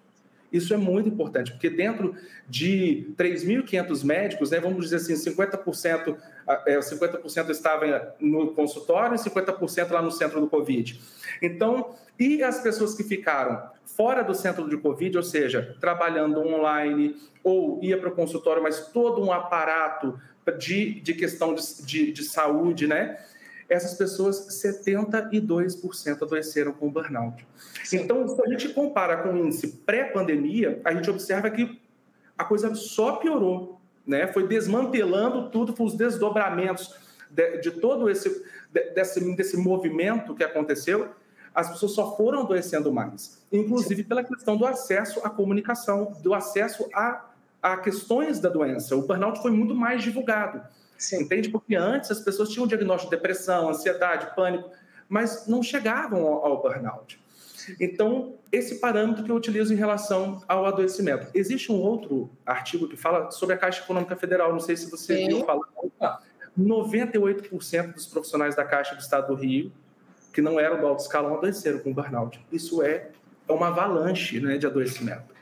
Isso 0.52 0.72
é 0.72 0.76
muito 0.76 1.08
importante, 1.08 1.52
porque 1.52 1.68
dentro 1.68 2.14
de 2.48 3.12
3.500 3.16 4.04
médicos, 4.04 4.50
né, 4.50 4.60
vamos 4.60 4.84
dizer 4.84 4.96
assim, 4.96 5.14
50%, 5.14 6.16
é, 6.66 6.78
50% 6.78 7.50
estava 7.50 8.14
no 8.20 8.52
consultório 8.52 9.14
e 9.14 9.18
50% 9.18 9.90
lá 9.90 10.02
no 10.02 10.10
centro 10.10 10.40
do 10.40 10.46
Covid. 10.46 11.00
Então, 11.42 11.94
e 12.18 12.42
as 12.42 12.60
pessoas 12.60 12.94
que 12.94 13.02
ficaram 13.02 13.70
fora 13.84 14.22
do 14.22 14.34
centro 14.34 14.68
de 14.68 14.76
Covid, 14.76 15.16
ou 15.16 15.22
seja, 15.22 15.76
trabalhando 15.80 16.40
online 16.40 17.16
ou 17.42 17.80
ia 17.82 17.98
para 17.98 18.08
o 18.08 18.12
consultório, 18.12 18.62
mas 18.62 18.88
todo 18.88 19.22
um 19.22 19.32
aparato 19.32 20.18
de, 20.58 21.00
de 21.00 21.14
questão 21.14 21.54
de, 21.54 21.62
de, 21.84 22.12
de 22.12 22.24
saúde, 22.24 22.86
né? 22.86 23.18
Essas 23.68 23.94
pessoas, 23.94 24.46
72% 24.48 26.22
adoeceram 26.22 26.72
com 26.72 26.90
burnout. 26.90 27.46
Então, 27.92 28.28
se 28.28 28.40
a 28.40 28.48
gente 28.48 28.68
compara 28.70 29.16
com 29.18 29.30
o 29.30 29.46
índice 29.46 29.68
pré-pandemia, 29.84 30.80
a 30.84 30.94
gente 30.94 31.10
observa 31.10 31.50
que 31.50 31.80
a 32.38 32.44
coisa 32.44 32.74
só 32.74 33.16
piorou, 33.16 33.80
né? 34.06 34.26
Foi 34.28 34.46
desmantelando 34.46 35.50
tudo, 35.50 35.74
foi 35.74 35.86
os 35.86 35.94
desdobramentos 35.94 36.94
de, 37.30 37.58
de 37.58 37.70
todo 37.72 38.08
esse 38.08 38.44
desse, 38.94 39.34
desse 39.34 39.56
movimento 39.56 40.34
que 40.34 40.44
aconteceu, 40.44 41.10
as 41.54 41.70
pessoas 41.70 41.92
só 41.92 42.16
foram 42.16 42.42
adoecendo 42.42 42.92
mais, 42.92 43.42
inclusive 43.50 44.04
pela 44.04 44.22
questão 44.22 44.56
do 44.56 44.66
acesso 44.66 45.20
à 45.24 45.30
comunicação, 45.30 46.14
do 46.22 46.34
acesso 46.34 46.86
a, 46.94 47.24
a 47.62 47.76
questões 47.78 48.38
da 48.38 48.50
doença. 48.50 48.94
O 48.94 49.06
burnout 49.06 49.40
foi 49.40 49.50
muito 49.50 49.74
mais 49.74 50.02
divulgado, 50.02 50.62
Sim. 50.98 51.22
entende? 51.22 51.48
Porque 51.48 51.74
antes 51.74 52.10
as 52.10 52.20
pessoas 52.20 52.48
tinham 52.48 52.66
diagnóstico 52.66 53.10
de 53.10 53.16
depressão, 53.16 53.68
ansiedade, 53.68 54.34
pânico, 54.34 54.70
mas 55.08 55.46
não 55.46 55.62
chegavam 55.62 56.26
ao, 56.26 56.46
ao 56.46 56.62
burnout. 56.62 57.20
Então, 57.80 58.34
esse 58.52 58.76
parâmetro 58.76 59.24
que 59.24 59.30
eu 59.30 59.36
utilizo 59.36 59.72
em 59.72 59.76
relação 59.76 60.42
ao 60.46 60.66
adoecimento. 60.66 61.28
Existe 61.34 61.72
um 61.72 61.80
outro 61.80 62.30
artigo 62.44 62.88
que 62.88 62.96
fala 62.96 63.30
sobre 63.30 63.54
a 63.54 63.58
Caixa 63.58 63.82
Econômica 63.82 64.14
Federal, 64.14 64.52
não 64.52 64.60
sei 64.60 64.76
se 64.76 64.90
você 64.90 65.16
Sim. 65.16 65.28
viu 65.28 65.44
falar. 65.44 65.66
98% 66.58 67.92
dos 67.92 68.06
profissionais 68.06 68.54
da 68.54 68.64
Caixa 68.64 68.94
do 68.94 69.00
Estado 69.00 69.28
do 69.28 69.34
Rio, 69.34 69.72
que 70.32 70.40
não 70.40 70.58
eram 70.58 70.80
do 70.80 70.86
alto 70.86 71.00
escalão, 71.00 71.36
adoeceram 71.36 71.78
com 71.80 71.92
burnout. 71.92 72.40
Isso 72.50 72.82
é, 72.82 73.10
é 73.48 73.52
uma 73.52 73.68
avalanche 73.68 74.40
né, 74.40 74.56
de 74.56 74.66
adoecimento. 74.66 75.34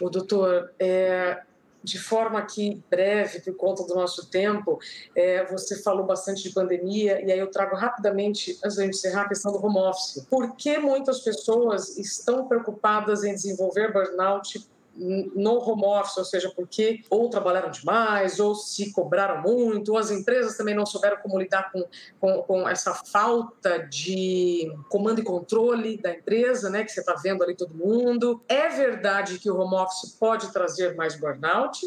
O 0.00 0.08
doutor, 0.08 0.70
é, 0.78 1.42
de 1.88 1.98
forma 1.98 2.38
aqui 2.38 2.82
breve, 2.90 3.40
por 3.40 3.54
conta 3.56 3.84
do 3.84 3.94
nosso 3.94 4.28
tempo, 4.30 4.78
é, 5.14 5.44
você 5.46 5.82
falou 5.82 6.04
bastante 6.04 6.42
de 6.42 6.50
pandemia, 6.50 7.20
e 7.24 7.32
aí 7.32 7.38
eu 7.38 7.50
trago 7.50 7.74
rapidamente, 7.74 8.58
antes 8.64 8.76
de 8.76 8.86
encerrar, 8.86 9.22
a 9.22 9.28
questão 9.28 9.52
do 9.52 9.64
home 9.64 9.78
office. 9.78 10.26
Por 10.28 10.54
que 10.54 10.78
muitas 10.78 11.20
pessoas 11.20 11.96
estão 11.96 12.46
preocupadas 12.46 13.24
em 13.24 13.34
desenvolver 13.34 13.92
burnout 13.92 14.66
no 14.98 15.58
home 15.58 15.84
office, 15.84 16.16
ou 16.16 16.24
seja, 16.24 16.52
porque 16.54 17.02
ou 17.08 17.30
trabalharam 17.30 17.70
demais, 17.70 18.40
ou 18.40 18.54
se 18.54 18.92
cobraram 18.92 19.42
muito, 19.42 19.92
ou 19.92 19.98
as 19.98 20.10
empresas 20.10 20.56
também 20.56 20.74
não 20.74 20.84
souberam 20.84 21.18
como 21.18 21.38
lidar 21.38 21.70
com, 21.70 21.84
com, 22.20 22.42
com 22.42 22.68
essa 22.68 22.92
falta 22.94 23.78
de 23.78 24.72
comando 24.88 25.20
e 25.20 25.24
controle 25.24 25.96
da 25.96 26.12
empresa, 26.12 26.68
né, 26.68 26.84
que 26.84 26.90
você 26.90 27.00
está 27.00 27.14
vendo 27.14 27.42
ali 27.44 27.54
todo 27.54 27.72
mundo. 27.72 28.42
É 28.48 28.68
verdade 28.68 29.38
que 29.38 29.50
o 29.50 29.56
home 29.56 29.76
office 29.76 30.16
pode 30.18 30.52
trazer 30.52 30.96
mais 30.96 31.14
burnout 31.14 31.80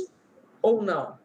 ou 0.61 0.81
não? 0.81 1.19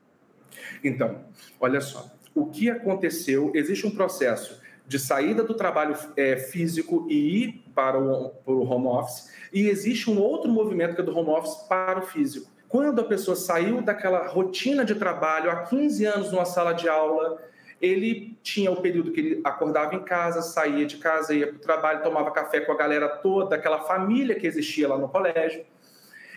Então, 0.82 1.24
olha 1.60 1.80
só, 1.80 2.10
o 2.34 2.46
que 2.46 2.68
aconteceu? 2.68 3.52
Existe 3.54 3.86
um 3.86 3.90
processo 3.90 4.60
de 4.86 4.98
saída 4.98 5.42
do 5.42 5.54
trabalho 5.54 5.96
é, 6.16 6.36
físico 6.36 7.06
e 7.08 7.42
ir 7.42 7.64
para 7.74 7.98
o, 7.98 8.30
para 8.30 8.54
o 8.54 8.62
home 8.62 8.86
office, 8.86 9.30
e 9.52 9.68
existe 9.68 10.10
um 10.10 10.20
outro 10.20 10.50
movimento 10.50 10.94
que 10.94 11.00
é 11.00 11.04
do 11.04 11.16
home 11.16 11.30
office 11.30 11.54
para 11.68 11.98
o 11.98 12.02
físico. 12.02 12.50
Quando 12.68 13.00
a 13.00 13.04
pessoa 13.04 13.36
saiu 13.36 13.80
daquela 13.80 14.26
rotina 14.26 14.84
de 14.84 14.94
trabalho 14.94 15.50
há 15.50 15.62
15 15.62 16.04
anos 16.04 16.32
numa 16.32 16.44
sala 16.44 16.72
de 16.72 16.88
aula, 16.88 17.40
ele 17.80 18.36
tinha 18.42 18.70
o 18.70 18.80
período 18.80 19.12
que 19.12 19.20
ele 19.20 19.40
acordava 19.44 19.94
em 19.94 20.02
casa, 20.02 20.42
saía 20.42 20.86
de 20.86 20.96
casa, 20.96 21.34
ia 21.34 21.48
para 21.48 21.56
o 21.56 21.60
trabalho, 21.60 22.02
tomava 22.02 22.30
café 22.30 22.60
com 22.60 22.72
a 22.72 22.76
galera 22.76 23.08
toda, 23.08 23.54
aquela 23.54 23.80
família 23.80 24.34
que 24.34 24.46
existia 24.46 24.88
lá 24.88 24.98
no 24.98 25.08
colégio. 25.08 25.64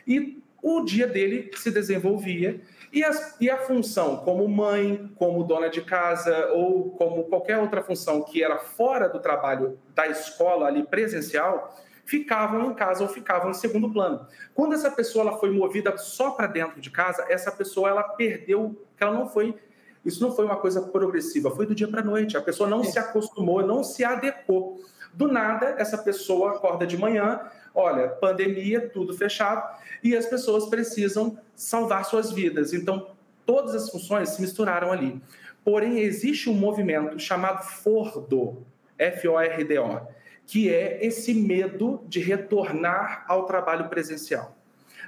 E 0.06 0.42
o 0.62 0.84
dia 0.84 1.08
dele 1.08 1.52
se 1.56 1.72
desenvolvia 1.72 2.62
e, 2.92 3.04
as, 3.04 3.36
e 3.40 3.50
a 3.50 3.58
função 3.58 4.18
como 4.18 4.48
mãe, 4.48 5.12
como 5.16 5.44
dona 5.44 5.70
de 5.70 5.82
casa 5.82 6.52
ou 6.54 6.92
como 6.92 7.24
qualquer 7.26 7.58
outra 7.58 7.84
função 7.84 8.24
que 8.24 8.44
era 8.44 8.58
fora 8.58 9.08
do 9.08 9.20
trabalho 9.20 9.80
da 9.94 10.08
escola 10.08 10.68
ali 10.68 10.84
presencial, 10.84 11.78
ficavam 12.06 12.72
em 12.72 12.74
casa 12.74 13.04
ou 13.04 13.10
ficavam 13.10 13.52
em 13.52 13.54
segundo 13.54 13.92
plano. 13.92 14.26
Quando 14.54 14.74
essa 14.74 14.90
pessoa 14.90 15.28
ela 15.28 15.38
foi 15.38 15.52
movida 15.52 15.96
só 15.98 16.32
para 16.32 16.48
dentro 16.48 16.82
de 16.82 16.90
casa, 16.90 17.26
essa 17.30 17.52
pessoa 17.52 17.90
ela 17.90 18.04
perdeu, 18.04 18.84
ela 19.00 19.14
não 19.14 19.30
foi 19.30 19.56
isso 20.04 20.22
não 20.22 20.34
foi 20.34 20.46
uma 20.46 20.56
coisa 20.56 20.82
progressiva, 20.82 21.52
foi 21.52 21.66
do 21.66 21.76
dia 21.76 21.88
para 21.88 22.02
a 22.02 22.04
noite. 22.04 22.38
A 22.38 22.42
pessoa 22.42 22.70
não 22.70 22.84
se 22.84 22.98
acostumou, 22.98 23.66
não 23.66 23.84
se 23.84 24.04
adequou. 24.04 24.80
Do 25.14 25.28
nada, 25.28 25.76
essa 25.78 25.98
pessoa 25.98 26.52
acorda 26.52 26.86
de 26.86 26.98
manhã, 26.98 27.42
olha, 27.74 28.08
pandemia, 28.08 28.90
tudo 28.90 29.14
fechado, 29.14 29.78
e 30.04 30.16
as 30.16 30.26
pessoas 30.26 30.68
precisam 30.68 31.38
salvar 31.56 32.06
suas 32.06 32.32
vidas. 32.32 32.74
Então, 32.74 33.12
todas 33.46 33.76
as 33.76 33.90
funções 33.90 34.30
se 34.30 34.42
misturaram 34.42 34.92
ali. 34.92 35.22
Porém, 35.64 36.00
existe 36.00 36.50
um 36.50 36.54
movimento 36.54 37.20
chamado 37.20 37.64
FORDO, 37.64 38.66
F-O-R-D-O, 38.98 40.02
que 40.46 40.74
é 40.74 41.06
esse 41.06 41.34
medo 41.34 42.02
de 42.08 42.20
retornar 42.20 43.24
ao 43.28 43.46
trabalho 43.46 43.88
presencial. 43.88 44.56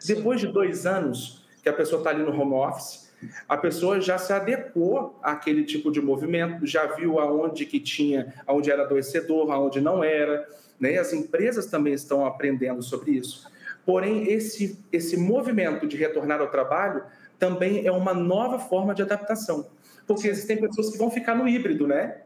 Depois 0.05 0.39
de 0.39 0.47
dois 0.47 0.85
anos 0.85 1.45
que 1.63 1.69
a 1.69 1.73
pessoa 1.73 1.99
está 1.99 2.09
ali 2.09 2.23
no 2.23 2.31
home 2.39 2.53
office, 2.53 3.11
a 3.47 3.55
pessoa 3.55 4.01
já 4.01 4.17
se 4.17 4.33
adequou 4.33 5.19
àquele 5.21 5.63
tipo 5.63 5.91
de 5.91 6.01
movimento, 6.01 6.65
já 6.65 6.87
viu 6.87 7.19
aonde 7.19 7.65
que 7.65 7.79
tinha, 7.79 8.33
aonde 8.47 8.71
era 8.71 8.83
adoecedor, 8.83 9.51
aonde 9.51 9.79
não 9.79 10.03
era, 10.03 10.47
né? 10.81 10.97
As 10.97 11.13
empresas 11.13 11.67
também 11.67 11.93
estão 11.93 12.25
aprendendo 12.25 12.81
sobre 12.81 13.11
isso. 13.11 13.47
Porém, 13.85 14.31
esse, 14.31 14.79
esse 14.91 15.15
movimento 15.15 15.87
de 15.87 15.95
retornar 15.95 16.41
ao 16.41 16.49
trabalho 16.49 17.03
também 17.37 17.85
é 17.85 17.91
uma 17.91 18.13
nova 18.13 18.59
forma 18.59 18.93
de 18.93 19.03
adaptação. 19.03 19.67
Porque 20.07 20.27
existem 20.27 20.59
pessoas 20.59 20.89
que 20.89 20.97
vão 20.97 21.11
ficar 21.11 21.35
no 21.35 21.47
híbrido, 21.47 21.87
né? 21.87 22.17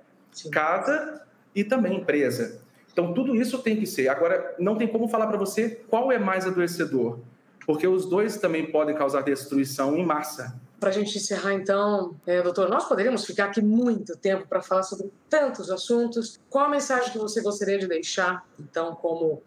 Casa 0.51 1.21
e 1.53 1.63
também 1.63 1.97
empresa. 1.97 2.61
Então, 2.91 3.13
tudo 3.13 3.35
isso 3.35 3.59
tem 3.59 3.75
que 3.75 3.85
ser. 3.85 4.07
Agora, 4.07 4.55
não 4.57 4.77
tem 4.77 4.87
como 4.87 5.07
falar 5.07 5.27
para 5.27 5.37
você 5.37 5.81
qual 5.89 6.11
é 6.11 6.17
mais 6.17 6.45
adoecedor, 6.45 7.19
porque 7.65 7.85
os 7.85 8.05
dois 8.05 8.37
também 8.37 8.71
podem 8.71 8.95
causar 8.95 9.21
destruição 9.21 9.97
em 9.97 10.05
massa. 10.05 10.59
Para 10.85 10.91
a 10.91 10.93
gente 10.93 11.17
encerrar, 11.17 11.55
então, 11.55 12.15
é, 12.27 12.43
doutor, 12.43 12.69
nós 12.69 12.87
poderíamos 12.87 13.25
ficar 13.25 13.45
aqui 13.45 13.59
muito 13.59 14.15
tempo 14.15 14.47
para 14.47 14.61
falar 14.61 14.83
sobre 14.83 15.11
tantos 15.27 15.71
assuntos. 15.71 16.39
Qual 16.47 16.65
a 16.65 16.69
mensagem 16.69 17.11
que 17.11 17.17
você 17.17 17.41
gostaria 17.41 17.79
de 17.79 17.87
deixar, 17.87 18.47
então, 18.59 18.93
como 18.93 19.41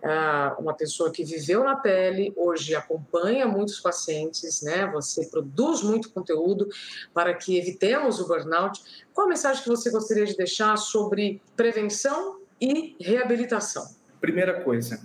ah, 0.00 0.54
uma 0.60 0.74
pessoa 0.74 1.10
que 1.10 1.24
viveu 1.24 1.64
na 1.64 1.74
pele, 1.74 2.32
hoje 2.36 2.76
acompanha 2.76 3.48
muitos 3.48 3.80
pacientes, 3.80 4.62
né? 4.62 4.86
Você 4.92 5.26
produz 5.26 5.82
muito 5.82 6.08
conteúdo 6.12 6.68
para 7.12 7.34
que 7.34 7.58
evitemos 7.58 8.20
o 8.20 8.28
burnout. 8.28 8.80
Qual 9.12 9.26
a 9.26 9.30
mensagem 9.30 9.64
que 9.64 9.68
você 9.68 9.90
gostaria 9.90 10.24
de 10.24 10.36
deixar 10.36 10.78
sobre 10.78 11.42
prevenção 11.56 12.38
e 12.60 12.94
reabilitação? 13.00 13.90
Primeira 14.20 14.60
coisa, 14.62 15.00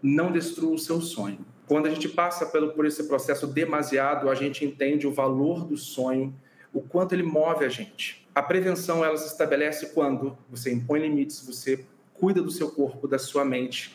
não 0.00 0.30
destrua 0.30 0.74
o 0.74 0.78
seu 0.78 1.00
sonho. 1.00 1.44
Quando 1.68 1.86
a 1.86 1.90
gente 1.90 2.08
passa 2.08 2.46
pelo, 2.46 2.72
por 2.72 2.86
esse 2.86 3.04
processo 3.04 3.46
demasiado, 3.46 4.30
a 4.30 4.34
gente 4.34 4.64
entende 4.64 5.06
o 5.06 5.12
valor 5.12 5.66
do 5.66 5.76
sonho, 5.76 6.34
o 6.72 6.80
quanto 6.80 7.14
ele 7.14 7.22
move 7.22 7.62
a 7.62 7.68
gente. 7.68 8.26
A 8.34 8.42
prevenção 8.42 9.04
ela 9.04 9.18
se 9.18 9.26
estabelece 9.26 9.90
quando 9.90 10.36
você 10.48 10.72
impõe 10.72 11.00
limites, 11.00 11.44
você 11.46 11.84
cuida 12.14 12.40
do 12.40 12.50
seu 12.50 12.70
corpo, 12.70 13.06
da 13.06 13.18
sua 13.18 13.44
mente, 13.44 13.94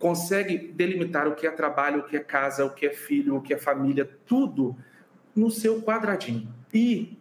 consegue 0.00 0.58
delimitar 0.58 1.28
o 1.28 1.34
que 1.36 1.46
é 1.46 1.50
trabalho, 1.52 2.00
o 2.00 2.02
que 2.02 2.16
é 2.16 2.20
casa, 2.20 2.64
o 2.64 2.70
que 2.70 2.86
é 2.86 2.92
filho, 2.92 3.36
o 3.36 3.40
que 3.40 3.54
é 3.54 3.58
família, 3.58 4.08
tudo 4.26 4.76
no 5.34 5.48
seu 5.48 5.80
quadradinho. 5.80 6.48
E 6.74 7.16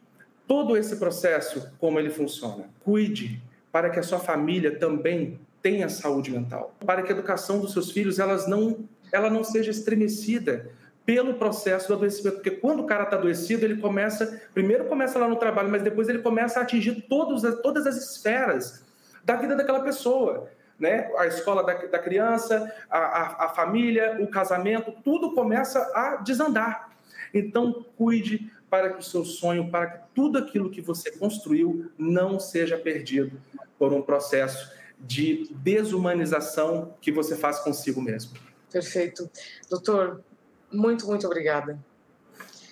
todo 0.48 0.76
esse 0.76 0.96
processo, 0.96 1.72
como 1.78 2.00
ele 2.00 2.10
funciona? 2.10 2.70
Cuide 2.80 3.40
para 3.72 3.90
que 3.92 4.00
a 4.00 4.04
sua 4.04 4.20
família 4.20 4.76
também 4.78 5.40
tenha 5.62 5.88
saúde 5.90 6.32
mental, 6.32 6.76
para 6.86 7.04
que 7.04 7.10
a 7.10 7.16
educação 7.16 7.60
dos 7.60 7.72
seus 7.72 7.92
filhos 7.92 8.18
elas 8.18 8.48
não 8.48 8.90
ela 9.12 9.30
não 9.30 9.44
seja 9.44 9.72
estremecida 9.72 10.70
pelo 11.06 11.34
processo 11.34 11.88
do 11.88 11.96
adoecimento, 11.96 12.36
porque 12.36 12.52
quando 12.52 12.82
o 12.82 12.86
cara 12.86 13.04
está 13.04 13.16
adoecido, 13.16 13.66
ele 13.66 13.78
começa, 13.78 14.42
primeiro 14.54 14.86
começa 14.86 15.18
lá 15.18 15.28
no 15.28 15.36
trabalho, 15.36 15.70
mas 15.70 15.82
depois 15.82 16.08
ele 16.08 16.20
começa 16.20 16.60
a 16.60 16.64
atingir 16.64 17.06
todos, 17.10 17.42
todas 17.62 17.88
as 17.88 17.98
esferas 17.98 18.86
da 19.24 19.36
vida 19.36 19.56
daquela 19.56 19.82
pessoa. 19.82 20.50
Né? 20.80 21.12
A 21.18 21.28
escola 21.28 21.64
da, 21.64 21.74
da 21.74 22.00
criança, 22.00 22.72
a, 22.90 22.98
a, 22.98 23.46
a 23.46 23.50
família, 23.50 24.18
o 24.20 24.28
casamento, 24.28 24.94
tudo 25.04 25.34
começa 25.34 25.80
a 25.94 26.18
desandar. 26.18 26.92
Então, 27.34 27.86
cuide 27.98 28.52
para 28.70 28.92
que 28.92 29.00
o 29.00 29.04
seu 29.04 29.26
sonho, 29.26 29.70
para 29.70 29.88
que 29.88 30.00
tudo 30.16 30.38
aquilo 30.38 30.70
que 30.70 30.82
você 30.82 31.12
construiu 31.12 31.92
não 31.98 32.40
seja 32.40 32.78
perdido 32.78 33.40
por 33.78 33.92
um 33.92 34.02
processo 34.02 34.72
de 35.00 35.48
desumanização 35.52 36.96
que 37.02 37.12
você 37.12 37.36
faz 37.36 37.60
consigo 37.60 38.02
mesmo. 38.02 38.51
Perfeito. 38.72 39.30
Doutor, 39.70 40.24
muito, 40.72 41.06
muito 41.06 41.26
obrigada. 41.26 41.78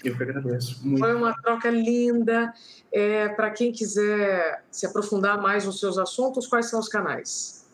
Eu 0.04 0.16
que 0.16 0.24
agradeço. 0.24 0.86
Muito. 0.86 1.00
Foi 1.00 1.14
uma 1.14 1.34
troca 1.41 1.70
linda. 1.70 2.54
É, 2.91 3.30
Para 3.30 3.52
quem 3.52 3.72
quiser 3.72 4.64
se 4.72 4.86
aprofundar 4.86 5.41
mais 5.41 5.66
nos 5.66 5.80
seus 5.80 5.97
assuntos, 5.97 6.45
quais 6.47 6.70
são 6.70 6.80
os 6.80 6.88
canais? 6.88 7.68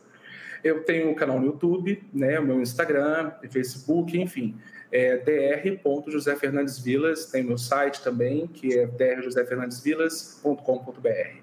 Eu 0.64 0.84
tenho 0.84 1.12
um 1.12 1.14
canal 1.14 1.40
no 1.40 1.46
YouTube, 1.46 2.04
né, 2.12 2.40
o 2.40 2.44
meu 2.44 2.60
Instagram, 2.60 3.32
Facebook, 3.52 4.20
enfim. 4.20 4.60
É 4.92 5.18
dr. 5.18 6.10
José 6.10 6.36
Fernandes 6.36 6.80
Vilas, 6.80 7.28
tem 7.28 7.44
meu 7.44 7.58
site 7.58 8.02
também, 8.02 8.48
que 8.48 8.80
é 8.80 8.88
drjosefernandesvilas.com.br. 8.88 11.08
É 11.08 11.38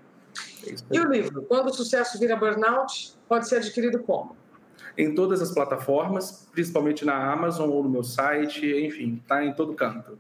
e 0.91 1.01
o 1.01 1.05
livro, 1.05 1.43
Quando 1.43 1.69
o 1.69 1.75
Sucesso 1.75 2.19
Vira 2.19 2.35
Burnout, 2.35 3.15
pode 3.29 3.49
ser 3.49 3.57
adquirido 3.57 3.99
como? 4.01 4.37
Em 4.97 5.15
todas 5.15 5.41
as 5.41 5.53
plataformas, 5.53 6.49
principalmente 6.53 7.05
na 7.05 7.33
Amazon 7.33 7.71
ou 7.71 7.83
no 7.83 7.89
meu 7.89 8.05
site, 8.05 8.67
enfim, 8.67 9.21
está 9.23 9.45
em 9.45 9.53
todo 9.55 9.75
canto. 9.75 10.19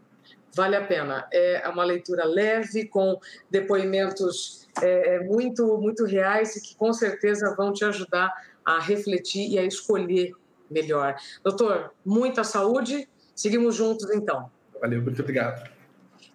Vale 0.54 0.76
a 0.76 0.84
pena. 0.84 1.26
É 1.32 1.66
uma 1.68 1.84
leitura 1.84 2.24
leve, 2.24 2.86
com 2.86 3.18
depoimentos 3.50 4.68
é, 4.80 5.16
é, 5.16 5.20
muito, 5.20 5.78
muito 5.78 6.04
reais 6.04 6.56
e 6.56 6.62
que 6.62 6.74
com 6.74 6.92
certeza 6.92 7.54
vão 7.56 7.72
te 7.72 7.84
ajudar 7.84 8.32
a 8.64 8.78
refletir 8.78 9.50
e 9.50 9.58
a 9.58 9.64
escolher 9.64 10.32
melhor. 10.70 11.16
Doutor, 11.42 11.92
muita 12.04 12.44
saúde. 12.44 13.08
Seguimos 13.34 13.74
juntos 13.74 14.10
então. 14.10 14.50
Valeu, 14.80 15.02
muito 15.02 15.20
obrigado. 15.20 15.70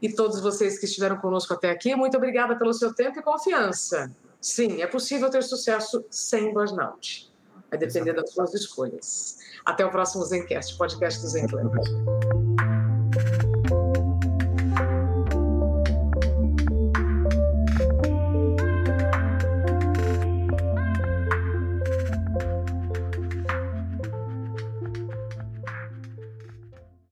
E 0.01 0.11
todos 0.11 0.39
vocês 0.39 0.77
que 0.77 0.85
estiveram 0.85 1.17
conosco 1.17 1.53
até 1.53 1.69
aqui, 1.69 1.95
muito 1.95 2.17
obrigada 2.17 2.55
pelo 2.55 2.73
seu 2.73 2.93
tempo 2.93 3.19
e 3.19 3.23
confiança. 3.23 4.11
Sim, 4.39 4.81
é 4.81 4.88
possível 4.88 5.29
ter 5.29 5.43
sucesso 5.43 6.05
sem 6.09 6.53
burnout. 6.53 7.31
Vai 7.70 7.80
depender 7.80 8.13
das 8.13 8.32
suas 8.32 8.53
escolhas. 8.53 9.38
Até 9.65 9.86
o 9.86 9.91
próximo 9.91 10.24
Zencast, 10.26 10.78
podcast 10.78 11.22
do 11.22 11.28
Zencast. 11.28 12.66